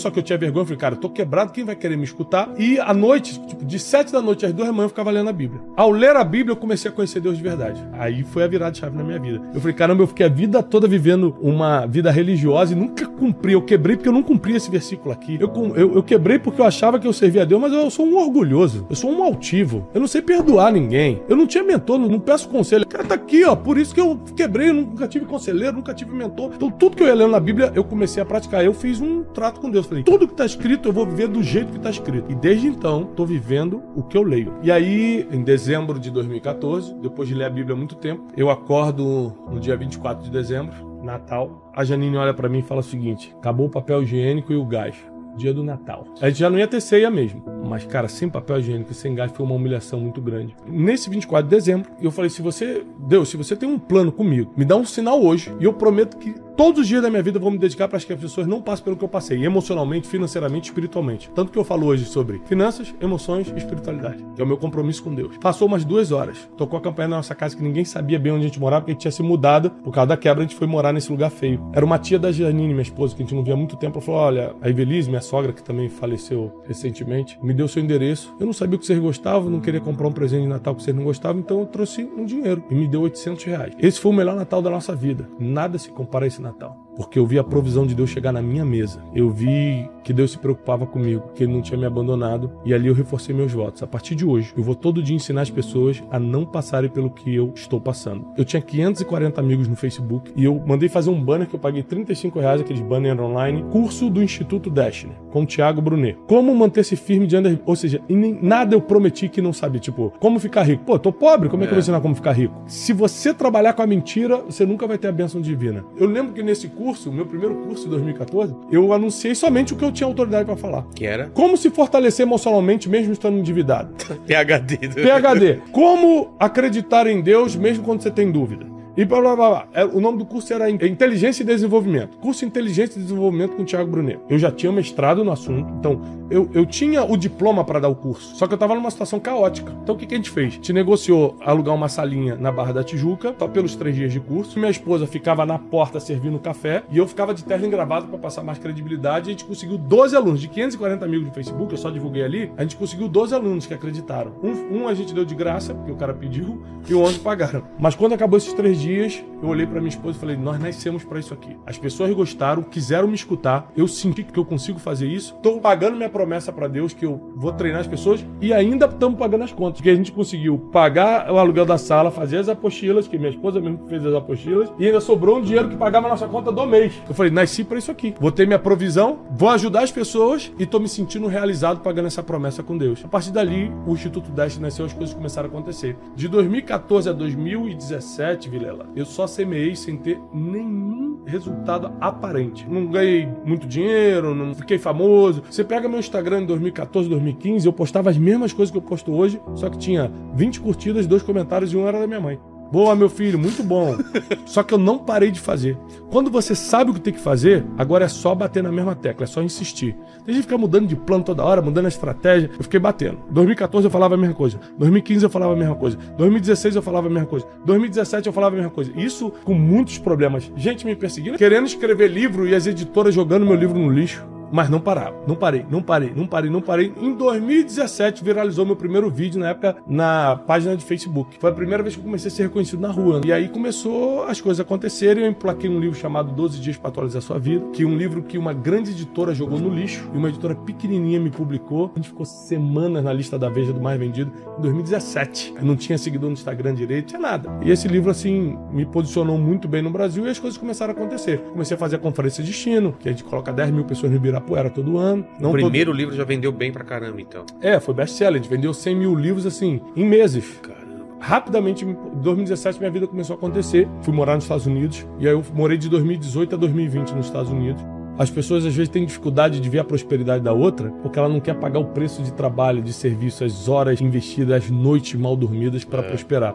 só 0.00 0.08
que 0.08 0.20
eu 0.20 0.22
tinha 0.22 0.38
vergonha. 0.38 0.62
Eu 0.62 0.66
falei, 0.66 0.78
cara, 0.78 0.94
eu 0.94 1.00
tô 1.00 1.10
quebrado, 1.10 1.50
quem 1.50 1.64
vai 1.64 1.74
querer 1.74 1.96
me 1.96 2.04
escutar? 2.04 2.48
E 2.56 2.78
à 2.78 2.94
noite, 2.94 3.40
tipo, 3.44 3.64
de 3.64 3.78
sete 3.80 4.12
da 4.12 4.22
noite 4.22 4.46
às 4.46 4.52
duas 4.52 4.68
da 4.68 4.72
manhã, 4.72 4.84
eu 4.84 4.88
ficava 4.88 5.10
lendo 5.10 5.28
a 5.28 5.32
Bíblia. 5.32 5.60
Ao 5.76 5.90
ler 5.90 6.14
a 6.14 6.22
Bíblia, 6.22 6.52
eu 6.52 6.56
comecei 6.56 6.88
a 6.88 6.94
conhecer 6.94 7.18
Deus 7.18 7.36
de 7.36 7.42
verdade. 7.42 7.84
Aí 7.94 8.22
foi 8.22 8.44
a 8.44 8.46
virada 8.46 8.70
de 8.70 8.78
chave 8.78 8.96
na 8.96 9.02
minha 9.02 9.18
vida. 9.18 9.42
Eu 9.52 9.60
falei, 9.60 9.74
caramba, 9.74 10.04
eu 10.04 10.06
fiquei 10.06 10.26
a 10.26 10.28
vida 10.28 10.62
toda 10.62 10.86
vivendo 10.86 11.36
uma 11.40 11.86
vida 11.86 12.10
religiosa 12.12 12.72
e 12.72 12.76
nunca 12.76 13.04
cumpri. 13.06 13.54
Eu 13.54 13.62
quebrei 13.62 13.96
porque 13.96 14.08
eu 14.08 14.12
não 14.12 14.22
cumpri 14.22 14.54
esse 14.54 14.70
versículo 14.70 15.12
aqui. 15.12 15.36
Eu, 15.40 15.50
eu, 15.74 15.96
eu 15.96 16.02
quebrei 16.04 16.38
porque 16.38 16.60
eu 16.60 16.64
achava 16.64 17.00
que 17.00 17.06
eu 17.06 17.12
servia 17.12 17.42
a 17.42 17.44
Deus, 17.44 17.60
mas 17.60 17.72
eu 17.72 17.90
sou 17.90 18.06
um 18.06 18.16
orgulhoso. 18.16 18.86
Eu 18.88 18.94
sou 18.94 19.10
um 19.10 19.24
altivo. 19.24 19.88
Eu 19.92 20.00
não 20.00 20.06
sei 20.06 20.22
perdoar 20.22 20.70
ninguém. 20.70 21.20
Eu 21.28 21.36
não 21.36 21.48
tinha 21.48 21.64
mentor, 21.64 21.98
não, 21.98 22.08
não 22.08 22.20
peço 22.20 22.48
conselho. 22.48 22.84
O 22.84 22.88
cara 22.88 23.04
tá 23.04 23.14
aqui, 23.16 23.44
ó. 23.44 23.56
Por 23.56 23.76
isso 23.76 23.92
que 23.92 24.00
eu 24.00 24.20
quebrei. 24.36 24.68
Eu 24.68 24.74
nunca 24.74 25.08
tive 25.08 25.24
conselheiro, 25.24 25.76
nunca 25.76 25.92
tive 25.92 26.14
mentor. 26.14 26.52
Então, 26.54 26.70
tudo 26.70 26.96
que 26.96 27.02
eu 27.02 27.08
ia 27.08 27.14
lendo 27.14 27.32
na 27.32 27.40
Bíblia, 27.40 27.72
eu 27.74 27.82
comecei 27.82 28.22
a 28.22 28.26
praticar. 28.26 28.64
Eu 28.64 28.74
fiz 28.74 29.00
um 29.00 29.24
trato 29.24 29.60
com 29.64 29.70
Deus. 29.70 29.86
Falei, 29.86 30.04
tudo 30.04 30.28
que 30.28 30.34
tá 30.34 30.44
escrito, 30.44 30.88
eu 30.88 30.92
vou 30.92 31.06
viver 31.06 31.28
do 31.28 31.42
jeito 31.42 31.72
que 31.72 31.80
tá 31.80 31.90
escrito. 31.90 32.30
E 32.30 32.34
desde 32.34 32.66
então, 32.66 33.04
tô 33.04 33.24
vivendo 33.24 33.82
o 33.96 34.02
que 34.02 34.16
eu 34.16 34.22
leio. 34.22 34.54
E 34.62 34.70
aí, 34.70 35.26
em 35.30 35.42
dezembro 35.42 35.98
de 35.98 36.10
2014, 36.10 36.94
depois 36.94 37.28
de 37.28 37.34
ler 37.34 37.44
a 37.44 37.50
Bíblia 37.50 37.74
há 37.74 37.78
muito 37.78 37.94
tempo, 37.94 38.24
eu 38.36 38.50
acordo 38.50 39.32
no 39.50 39.58
dia 39.58 39.76
24 39.76 40.24
de 40.24 40.30
dezembro, 40.30 41.00
Natal. 41.02 41.70
A 41.74 41.84
Janine 41.84 42.16
olha 42.16 42.34
para 42.34 42.48
mim 42.48 42.58
e 42.58 42.62
fala 42.62 42.80
o 42.80 42.84
seguinte: 42.84 43.34
acabou 43.38 43.66
o 43.66 43.70
papel 43.70 44.02
higiênico 44.02 44.52
e 44.52 44.56
o 44.56 44.64
gás 44.64 44.94
dia 45.36 45.52
do 45.52 45.62
Natal. 45.62 46.06
A 46.20 46.28
gente 46.28 46.38
já 46.38 46.48
não 46.48 46.58
ia 46.58 46.66
ter 46.68 46.80
ceia 46.80 47.10
mesmo. 47.10 47.44
Mas, 47.64 47.84
cara, 47.84 48.08
sem 48.08 48.28
papel 48.28 48.58
higiênico 48.58 48.92
e 48.92 48.94
sem 48.94 49.14
gás 49.14 49.32
foi 49.32 49.44
uma 49.44 49.54
humilhação 49.54 50.00
muito 50.00 50.20
grande. 50.20 50.54
Nesse 50.66 51.10
24 51.10 51.48
de 51.48 51.54
dezembro, 51.54 51.90
eu 52.00 52.10
falei: 52.10 52.30
se 52.30 52.42
você, 52.42 52.84
Deus, 52.98 53.28
se 53.28 53.36
você 53.36 53.56
tem 53.56 53.68
um 53.68 53.78
plano 53.78 54.12
comigo, 54.12 54.52
me 54.56 54.64
dá 54.64 54.76
um 54.76 54.84
sinal 54.84 55.22
hoje 55.22 55.54
e 55.60 55.64
eu 55.64 55.72
prometo 55.72 56.16
que 56.16 56.34
todos 56.56 56.82
os 56.82 56.88
dias 56.88 57.02
da 57.02 57.10
minha 57.10 57.22
vida 57.22 57.38
eu 57.38 57.42
vou 57.42 57.50
me 57.50 57.58
dedicar 57.58 57.88
para 57.88 57.98
que 57.98 58.12
as 58.12 58.20
pessoas 58.20 58.46
não 58.46 58.62
passem 58.62 58.84
pelo 58.84 58.96
que 58.96 59.04
eu 59.04 59.08
passei, 59.08 59.44
emocionalmente, 59.44 60.08
financeiramente, 60.08 60.68
espiritualmente. 60.68 61.30
Tanto 61.34 61.52
que 61.52 61.58
eu 61.58 61.64
falo 61.64 61.86
hoje 61.86 62.04
sobre 62.04 62.40
finanças, 62.46 62.94
emoções 63.00 63.52
e 63.54 63.58
espiritualidade, 63.58 64.24
que 64.34 64.40
é 64.40 64.44
o 64.44 64.46
meu 64.46 64.56
compromisso 64.56 65.02
com 65.02 65.14
Deus. 65.14 65.36
Passou 65.38 65.66
umas 65.66 65.84
duas 65.84 66.12
horas, 66.12 66.48
tocou 66.56 66.78
a 66.78 66.82
campanha 66.82 67.08
na 67.08 67.16
nossa 67.16 67.34
casa 67.34 67.56
que 67.56 67.62
ninguém 67.62 67.84
sabia 67.84 68.18
bem 68.18 68.32
onde 68.32 68.44
a 68.44 68.48
gente 68.48 68.60
morava, 68.60 68.82
porque 68.82 68.92
a 68.92 68.94
gente 68.94 69.02
tinha 69.02 69.12
se 69.12 69.22
mudado. 69.22 69.70
Por 69.70 69.92
causa 69.92 70.08
da 70.08 70.16
quebra, 70.16 70.44
a 70.44 70.46
gente 70.46 70.56
foi 70.56 70.66
morar 70.66 70.92
nesse 70.92 71.10
lugar 71.10 71.30
feio. 71.30 71.60
Era 71.72 71.84
uma 71.84 71.98
tia 71.98 72.18
da 72.18 72.30
Janine, 72.30 72.68
minha 72.68 72.82
esposa, 72.82 73.14
que 73.14 73.22
a 73.22 73.24
gente 73.24 73.34
não 73.34 73.42
via 73.42 73.54
há 73.54 73.56
muito 73.56 73.76
tempo. 73.76 73.98
Ela 73.98 74.04
falou: 74.04 74.20
Olha, 74.20 74.54
a 74.60 74.68
Evelise, 74.68 75.08
minha 75.08 75.22
sogra, 75.22 75.52
que 75.52 75.62
também 75.62 75.88
faleceu 75.88 76.62
recentemente, 76.66 77.38
me 77.42 77.53
deu 77.54 77.68
seu 77.68 77.82
endereço. 77.82 78.34
Eu 78.38 78.46
não 78.46 78.52
sabia 78.52 78.76
o 78.76 78.78
que 78.78 78.86
vocês 78.86 78.98
gostavam, 78.98 79.50
não 79.50 79.60
queria 79.60 79.80
comprar 79.80 80.08
um 80.08 80.12
presente 80.12 80.42
de 80.42 80.48
Natal 80.48 80.74
que 80.74 80.82
vocês 80.82 80.94
não 80.94 81.04
gostavam, 81.04 81.40
então 81.40 81.60
eu 81.60 81.66
trouxe 81.66 82.04
um 82.04 82.24
dinheiro 82.24 82.62
e 82.70 82.74
me 82.74 82.86
deu 82.86 83.02
800 83.02 83.44
reais. 83.44 83.74
Esse 83.78 84.00
foi 84.00 84.12
o 84.12 84.14
melhor 84.14 84.36
Natal 84.36 84.60
da 84.60 84.70
nossa 84.70 84.94
vida. 84.94 85.28
Nada 85.38 85.78
se 85.78 85.90
compara 85.90 86.24
a 86.24 86.28
esse 86.28 86.42
Natal 86.42 86.83
porque 86.96 87.18
eu 87.18 87.26
vi 87.26 87.38
a 87.38 87.44
provisão 87.44 87.86
de 87.86 87.94
Deus 87.94 88.10
chegar 88.10 88.32
na 88.32 88.42
minha 88.42 88.64
mesa. 88.64 89.02
Eu 89.14 89.30
vi 89.30 89.88
que 90.04 90.12
Deus 90.12 90.32
se 90.32 90.38
preocupava 90.38 90.86
comigo, 90.86 91.30
que 91.34 91.42
Ele 91.42 91.52
não 91.52 91.62
tinha 91.62 91.78
me 91.78 91.86
abandonado, 91.86 92.52
e 92.64 92.74
ali 92.74 92.88
eu 92.88 92.94
reforcei 92.94 93.34
meus 93.34 93.52
votos. 93.52 93.82
A 93.82 93.86
partir 93.86 94.14
de 94.14 94.24
hoje, 94.24 94.52
eu 94.56 94.62
vou 94.62 94.74
todo 94.74 95.02
dia 95.02 95.16
ensinar 95.16 95.42
as 95.42 95.50
pessoas 95.50 96.02
a 96.10 96.18
não 96.20 96.44
passarem 96.44 96.90
pelo 96.90 97.10
que 97.10 97.34
eu 97.34 97.52
estou 97.54 97.80
passando. 97.80 98.26
Eu 98.36 98.44
tinha 98.44 98.60
540 98.60 99.40
amigos 99.40 99.66
no 99.66 99.74
Facebook 99.74 100.30
e 100.36 100.44
eu 100.44 100.62
mandei 100.66 100.88
fazer 100.88 101.10
um 101.10 101.20
banner 101.20 101.48
que 101.48 101.56
eu 101.56 101.60
paguei 101.60 101.82
35 101.82 102.38
reais, 102.38 102.60
aqueles 102.60 102.82
banners 102.82 103.18
online, 103.18 103.64
curso 103.70 104.10
do 104.10 104.22
Instituto 104.22 104.68
Destiny, 104.68 105.14
com 105.30 105.42
o 105.42 105.46
Thiago 105.46 105.80
Brunet. 105.80 106.18
Como 106.26 106.54
manter-se 106.54 106.96
firme 106.96 107.26
diante 107.26 107.50
das... 107.50 107.58
Ou 107.64 107.74
seja, 107.74 108.00
nem 108.08 108.38
nada 108.40 108.74
eu 108.74 108.80
prometi 108.80 109.28
que 109.28 109.40
não 109.40 109.52
sabia. 109.52 109.80
Tipo, 109.80 110.12
como 110.20 110.38
ficar 110.38 110.62
rico? 110.62 110.84
Pô, 110.84 110.98
tô 110.98 111.12
pobre, 111.12 111.48
como 111.48 111.62
é, 111.62 111.64
é 111.64 111.68
que 111.68 111.72
eu 111.72 111.76
vou 111.76 111.80
é. 111.80 111.82
ensinar 111.82 112.00
como 112.00 112.14
ficar 112.14 112.32
rico? 112.32 112.54
Se 112.66 112.92
você 112.92 113.32
trabalhar 113.32 113.72
com 113.72 113.82
a 113.82 113.86
mentira, 113.86 114.38
você 114.38 114.66
nunca 114.66 114.86
vai 114.86 114.98
ter 114.98 115.08
a 115.08 115.12
bênção 115.12 115.40
divina. 115.40 115.84
Eu 115.96 116.06
lembro 116.06 116.34
que 116.34 116.42
nesse 116.42 116.68
curso 116.68 116.83
curso, 116.84 117.10
meu 117.10 117.24
primeiro 117.24 117.54
curso 117.62 117.84
de 117.84 117.90
2014, 117.92 118.54
eu 118.70 118.92
anunciei 118.92 119.34
somente 119.34 119.72
o 119.72 119.76
que 119.76 119.82
eu 119.82 119.90
tinha 119.90 120.06
autoridade 120.06 120.44
para 120.44 120.54
falar. 120.54 120.84
Que 120.94 121.06
era? 121.06 121.30
Como 121.32 121.56
se 121.56 121.70
fortalecer 121.70 122.26
emocionalmente 122.26 122.90
mesmo 122.90 123.14
estando 123.14 123.38
endividado. 123.38 123.94
PHD. 124.28 124.76
PHD. 124.88 125.62
Como 125.72 126.36
acreditar 126.38 127.06
em 127.06 127.22
Deus 127.22 127.56
mesmo 127.56 127.82
quando 127.84 128.02
você 128.02 128.10
tem 128.10 128.30
dúvida. 128.30 128.73
E 128.96 129.04
blá 129.04 129.20
blá 129.20 129.34
blá. 129.34 129.66
É, 129.72 129.84
o 129.84 130.00
nome 130.00 130.18
do 130.18 130.24
curso 130.24 130.52
era 130.52 130.70
Inteligência 130.70 131.42
e 131.42 131.46
Desenvolvimento. 131.46 132.16
Curso 132.18 132.44
Inteligência 132.44 132.96
e 132.96 133.02
Desenvolvimento 133.02 133.56
com 133.56 133.62
o 133.62 133.64
Thiago 133.64 133.90
Brunet. 133.90 134.20
Eu 134.28 134.38
já 134.38 134.52
tinha 134.52 134.70
mestrado 134.70 135.24
no 135.24 135.32
assunto, 135.32 135.68
então 135.80 136.00
eu, 136.30 136.48
eu 136.54 136.64
tinha 136.64 137.02
o 137.02 137.16
diploma 137.16 137.64
para 137.64 137.80
dar 137.80 137.88
o 137.88 137.94
curso, 137.96 138.36
só 138.36 138.46
que 138.46 138.54
eu 138.54 138.58
tava 138.58 138.72
numa 138.76 138.90
situação 138.92 139.18
caótica. 139.18 139.72
Então 139.82 139.96
o 139.96 139.98
que, 139.98 140.06
que 140.06 140.14
a 140.14 140.16
gente 140.16 140.30
fez? 140.30 140.52
A 140.52 140.56
gente 140.56 140.72
negociou 140.72 141.36
alugar 141.40 141.74
uma 141.74 141.88
salinha 141.88 142.36
na 142.36 142.52
Barra 142.52 142.72
da 142.72 142.84
Tijuca, 142.84 143.34
só 143.36 143.48
pelos 143.48 143.74
três 143.74 143.96
dias 143.96 144.12
de 144.12 144.20
curso. 144.20 144.60
Minha 144.60 144.70
esposa 144.70 145.08
ficava 145.08 145.44
na 145.44 145.58
porta 145.58 145.98
servindo 145.98 146.38
café 146.38 146.84
e 146.88 146.98
eu 146.98 147.08
ficava 147.08 147.34
de 147.34 147.42
terno 147.42 147.66
engravado 147.66 148.06
para 148.06 148.18
passar 148.18 148.44
mais 148.44 148.58
credibilidade. 148.58 149.28
A 149.28 149.32
gente 149.32 149.44
conseguiu 149.44 149.76
12 149.76 150.14
alunos, 150.14 150.40
de 150.40 150.46
540 150.46 151.04
amigos 151.04 151.26
do 151.26 151.34
Facebook, 151.34 151.72
eu 151.72 151.78
só 151.78 151.90
divulguei 151.90 152.22
ali. 152.22 152.52
A 152.56 152.62
gente 152.62 152.76
conseguiu 152.76 153.08
12 153.08 153.34
alunos 153.34 153.66
que 153.66 153.74
acreditaram. 153.74 154.32
Um, 154.40 154.82
um 154.82 154.88
a 154.88 154.94
gente 154.94 155.12
deu 155.12 155.24
de 155.24 155.34
graça, 155.34 155.74
porque 155.74 155.90
o 155.90 155.96
cara 155.96 156.14
pediu, 156.14 156.62
e 156.88 156.94
o 156.94 157.00
outro 157.00 157.18
pagaram. 157.20 157.64
Mas 157.76 157.96
quando 157.96 158.12
acabou 158.12 158.38
esses 158.38 158.52
três 158.52 158.78
dias, 158.78 158.83
eu 158.90 159.48
olhei 159.48 159.66
para 159.66 159.80
minha 159.80 159.90
esposa 159.90 160.16
e 160.16 160.20
falei: 160.20 160.36
Nós 160.36 160.58
nascemos 160.58 161.04
para 161.04 161.18
isso 161.18 161.34
aqui. 161.34 161.56
As 161.66 161.78
pessoas 161.78 162.12
gostaram, 162.12 162.62
quiseram 162.62 163.06
me 163.06 163.14
escutar. 163.14 163.70
Eu 163.76 163.86
senti 163.86 164.24
que 164.24 164.38
eu 164.38 164.44
consigo 164.44 164.78
fazer 164.78 165.06
isso. 165.06 165.34
Estou 165.34 165.60
pagando 165.60 165.96
minha 165.96 166.08
promessa 166.08 166.52
para 166.52 166.66
Deus 166.66 166.92
que 166.92 167.04
eu 167.04 167.32
vou 167.36 167.52
treinar 167.52 167.80
as 167.80 167.86
pessoas 167.86 168.24
e 168.40 168.52
ainda 168.52 168.86
estamos 168.86 169.18
pagando 169.18 169.44
as 169.44 169.52
contas. 169.52 169.80
Que 169.80 169.90
a 169.90 169.94
gente 169.94 170.12
conseguiu 170.12 170.58
pagar 170.72 171.30
o 171.30 171.38
aluguel 171.38 171.66
da 171.66 171.78
sala, 171.78 172.10
fazer 172.10 172.38
as 172.38 172.48
apostilas, 172.48 173.06
que 173.06 173.18
minha 173.18 173.30
esposa 173.30 173.60
mesmo 173.60 173.86
fez 173.88 174.04
as 174.04 174.14
apostilas, 174.14 174.72
e 174.78 174.86
ainda 174.86 175.00
sobrou 175.00 175.38
um 175.38 175.42
dinheiro 175.42 175.68
que 175.68 175.76
pagava 175.76 176.06
a 176.06 176.10
nossa 176.10 176.26
conta 176.26 176.50
do 176.50 176.66
mês. 176.66 176.94
Eu 177.08 177.14
falei: 177.14 177.30
Nasci 177.30 177.64
para 177.64 177.78
isso 177.78 177.90
aqui. 177.90 178.14
Vou 178.18 178.32
ter 178.32 178.46
minha 178.46 178.58
provisão, 178.58 179.20
vou 179.30 179.50
ajudar 179.50 179.82
as 179.82 179.92
pessoas 179.92 180.52
e 180.58 180.62
estou 180.64 180.80
me 180.80 180.88
sentindo 180.88 181.26
realizado 181.26 181.80
pagando 181.80 182.06
essa 182.06 182.22
promessa 182.22 182.62
com 182.62 182.76
Deus. 182.76 183.04
A 183.04 183.08
partir 183.08 183.30
dali, 183.30 183.70
o 183.86 183.92
Instituto 183.92 184.30
Deste 184.30 184.60
nasceu, 184.60 184.86
as 184.86 184.92
coisas 184.92 185.14
começaram 185.14 185.48
a 185.48 185.50
acontecer. 185.50 185.96
De 186.16 186.26
2014 186.28 187.08
a 187.08 187.12
2017, 187.12 188.48
Vilela, 188.48 188.73
eu 188.94 189.04
só 189.04 189.26
semeei 189.26 189.74
sem 189.76 189.96
ter 189.96 190.20
nenhum 190.32 191.22
resultado 191.24 191.92
aparente. 192.00 192.68
Não 192.68 192.86
ganhei 192.86 193.28
muito 193.44 193.66
dinheiro, 193.66 194.34
não 194.34 194.54
fiquei 194.54 194.78
famoso. 194.78 195.42
Você 195.50 195.64
pega 195.64 195.88
meu 195.88 195.98
Instagram 195.98 196.42
em 196.42 196.46
2014, 196.46 197.08
2015, 197.08 197.66
eu 197.66 197.72
postava 197.72 198.10
as 198.10 198.18
mesmas 198.18 198.52
coisas 198.52 198.70
que 198.70 198.78
eu 198.78 198.82
posto 198.82 199.12
hoje, 199.12 199.40
só 199.54 199.68
que 199.68 199.78
tinha 199.78 200.12
20 200.34 200.60
curtidas, 200.60 201.06
dois 201.06 201.22
comentários 201.22 201.72
e 201.72 201.76
um 201.76 201.86
era 201.86 202.00
da 202.00 202.06
minha 202.06 202.20
mãe. 202.20 202.38
Boa, 202.74 202.96
meu 202.96 203.08
filho, 203.08 203.38
muito 203.38 203.62
bom. 203.62 203.96
Só 204.44 204.64
que 204.64 204.74
eu 204.74 204.78
não 204.78 204.98
parei 204.98 205.30
de 205.30 205.38
fazer. 205.38 205.78
Quando 206.10 206.28
você 206.28 206.56
sabe 206.56 206.90
o 206.90 206.94
que 206.94 207.00
tem 207.00 207.12
que 207.12 207.20
fazer, 207.20 207.64
agora 207.78 208.06
é 208.06 208.08
só 208.08 208.34
bater 208.34 208.64
na 208.64 208.72
mesma 208.72 208.96
tecla, 208.96 209.22
é 209.22 209.26
só 209.28 209.40
insistir. 209.42 209.96
Tem 210.24 210.34
gente 210.34 210.42
ficar 210.42 210.58
mudando 210.58 210.88
de 210.88 210.96
plano 210.96 211.22
toda 211.22 211.44
hora, 211.44 211.62
mudando 211.62 211.84
a 211.84 211.88
estratégia. 211.88 212.50
Eu 212.56 212.64
fiquei 212.64 212.80
batendo. 212.80 213.18
2014 213.30 213.86
eu 213.86 213.90
falava 213.92 214.14
a 214.14 214.16
mesma 214.16 214.34
coisa. 214.34 214.58
2015 214.76 215.24
eu 215.24 215.30
falava 215.30 215.52
a 215.52 215.56
mesma 215.56 215.76
coisa. 215.76 215.96
2016 216.18 216.74
eu 216.74 216.82
falava 216.82 217.06
a 217.06 217.10
mesma 217.10 217.28
coisa. 217.28 217.46
2017 217.64 218.26
eu 218.26 218.32
falava 218.32 218.56
a 218.56 218.58
mesma 218.58 218.72
coisa. 218.72 218.92
Isso 218.96 219.32
com 219.44 219.54
muitos 219.54 219.98
problemas. 219.98 220.50
Gente 220.56 220.84
me 220.84 220.96
perseguindo, 220.96 221.38
querendo 221.38 221.66
escrever 221.66 222.08
livro 222.08 222.48
e 222.48 222.56
as 222.56 222.66
editoras 222.66 223.14
jogando 223.14 223.46
meu 223.46 223.54
livro 223.54 223.78
no 223.78 223.88
lixo. 223.88 224.33
Mas 224.54 224.70
não 224.70 224.78
parava. 224.78 225.16
Não 225.26 225.34
parei, 225.34 225.66
não 225.68 225.82
parei, 225.82 226.12
não 226.14 226.28
parei, 226.28 226.48
não 226.48 226.60
parei. 226.60 226.92
Em 226.96 227.12
2017 227.12 228.22
viralizou 228.22 228.64
meu 228.64 228.76
primeiro 228.76 229.10
vídeo 229.10 229.40
na 229.40 229.48
época 229.48 229.78
na 229.84 230.36
página 230.46 230.76
de 230.76 230.84
Facebook. 230.84 231.36
Foi 231.40 231.50
a 231.50 231.52
primeira 231.52 231.82
vez 231.82 231.96
que 231.96 232.00
eu 232.00 232.04
comecei 232.04 232.28
a 232.28 232.30
ser 232.30 232.44
reconhecido 232.44 232.78
na 232.78 232.92
rua. 232.92 233.20
E 233.24 233.32
aí 233.32 233.48
começou 233.48 234.22
as 234.22 234.40
coisas 234.40 234.60
acontecerem. 234.60 235.24
Eu 235.24 235.30
emplaquei 235.30 235.68
um 235.68 235.80
livro 235.80 235.98
chamado 235.98 236.30
12 236.30 236.60
Dias 236.60 236.76
para 236.76 236.88
Atualizar 236.88 237.20
Sua 237.20 237.36
Vida, 237.36 237.66
que 237.72 237.82
é 237.82 237.86
um 237.86 237.96
livro 237.96 238.22
que 238.22 238.38
uma 238.38 238.52
grande 238.52 238.92
editora 238.92 239.34
jogou 239.34 239.58
no 239.58 239.68
lixo 239.68 240.08
e 240.14 240.16
uma 240.16 240.28
editora 240.28 240.54
pequenininha 240.54 241.18
me 241.18 241.30
publicou. 241.30 241.90
A 241.92 241.98
gente 241.98 242.10
ficou 242.10 242.24
semanas 242.24 243.02
na 243.02 243.12
lista 243.12 243.36
da 243.36 243.48
Veja 243.48 243.72
do 243.72 243.80
mais 243.80 243.98
vendido 243.98 244.30
em 244.56 244.62
2017. 244.62 245.54
Eu 245.56 245.64
não 245.64 245.74
tinha 245.74 245.98
seguidor 245.98 246.30
no 246.30 246.34
Instagram 246.34 246.76
direito, 246.76 247.08
tinha 247.08 247.20
nada. 247.20 247.50
E 247.60 247.72
esse 247.72 247.88
livro, 247.88 248.08
assim, 248.08 248.56
me 248.70 248.86
posicionou 248.86 249.36
muito 249.36 249.66
bem 249.66 249.82
no 249.82 249.90
Brasil 249.90 250.24
e 250.28 250.30
as 250.30 250.38
coisas 250.38 250.56
começaram 250.56 250.94
a 250.94 250.96
acontecer. 250.96 251.40
Comecei 251.40 251.74
a 251.74 251.78
fazer 251.78 251.96
a 251.96 251.98
conferência 251.98 252.40
de 252.44 252.52
destino, 252.52 252.92
que 253.00 253.08
a 253.08 253.10
gente 253.10 253.24
coloca 253.24 253.52
10 253.52 253.72
mil 253.72 253.84
pessoas 253.84 254.12
no 254.12 254.16
Ibirapuera 254.16 254.43
Ibirapuera 254.44 254.70
todo 254.70 254.98
ano. 254.98 255.26
Não 255.40 255.50
o 255.50 255.52
primeiro 255.52 255.90
todo... 255.90 255.98
livro 255.98 256.14
já 256.14 256.24
vendeu 256.24 256.52
bem 256.52 256.70
pra 256.70 256.84
caramba, 256.84 257.20
então. 257.20 257.44
É, 257.60 257.80
foi 257.80 257.94
best-seller. 257.94 258.40
A 258.40 258.42
gente 258.42 258.50
vendeu 258.50 258.72
100 258.72 258.94
mil 258.94 259.14
livros, 259.14 259.46
assim, 259.46 259.80
em 259.96 260.06
meses. 260.06 260.58
Caramba. 260.62 260.84
Rapidamente, 261.18 261.84
em 261.84 261.96
2017, 262.16 262.78
minha 262.78 262.90
vida 262.90 263.06
começou 263.06 263.34
a 263.34 263.36
acontecer. 263.36 263.88
Fui 264.02 264.12
morar 264.12 264.34
nos 264.34 264.44
Estados 264.44 264.66
Unidos. 264.66 265.06
E 265.18 265.26
aí 265.26 265.32
eu 265.32 265.42
morei 265.54 265.78
de 265.78 265.88
2018 265.88 266.54
a 266.54 266.58
2020 266.58 267.12
nos 267.12 267.26
Estados 267.26 267.50
Unidos. 267.50 267.82
As 268.16 268.30
pessoas 268.30 268.64
às 268.64 268.74
vezes 268.74 268.90
têm 268.90 269.04
dificuldade 269.04 269.58
de 269.58 269.68
ver 269.68 269.80
a 269.80 269.84
prosperidade 269.84 270.44
da 270.44 270.52
outra 270.52 270.88
porque 271.02 271.18
ela 271.18 271.28
não 271.28 271.40
quer 271.40 271.54
pagar 271.54 271.80
o 271.80 271.86
preço 271.86 272.22
de 272.22 272.32
trabalho, 272.32 272.80
de 272.80 272.92
serviço, 272.92 273.42
as 273.42 273.68
horas 273.68 274.00
investidas, 274.00 274.62
as 274.62 274.70
noites 274.70 275.18
mal 275.18 275.34
dormidas 275.34 275.82
para 275.82 276.00
prosperar. 276.00 276.54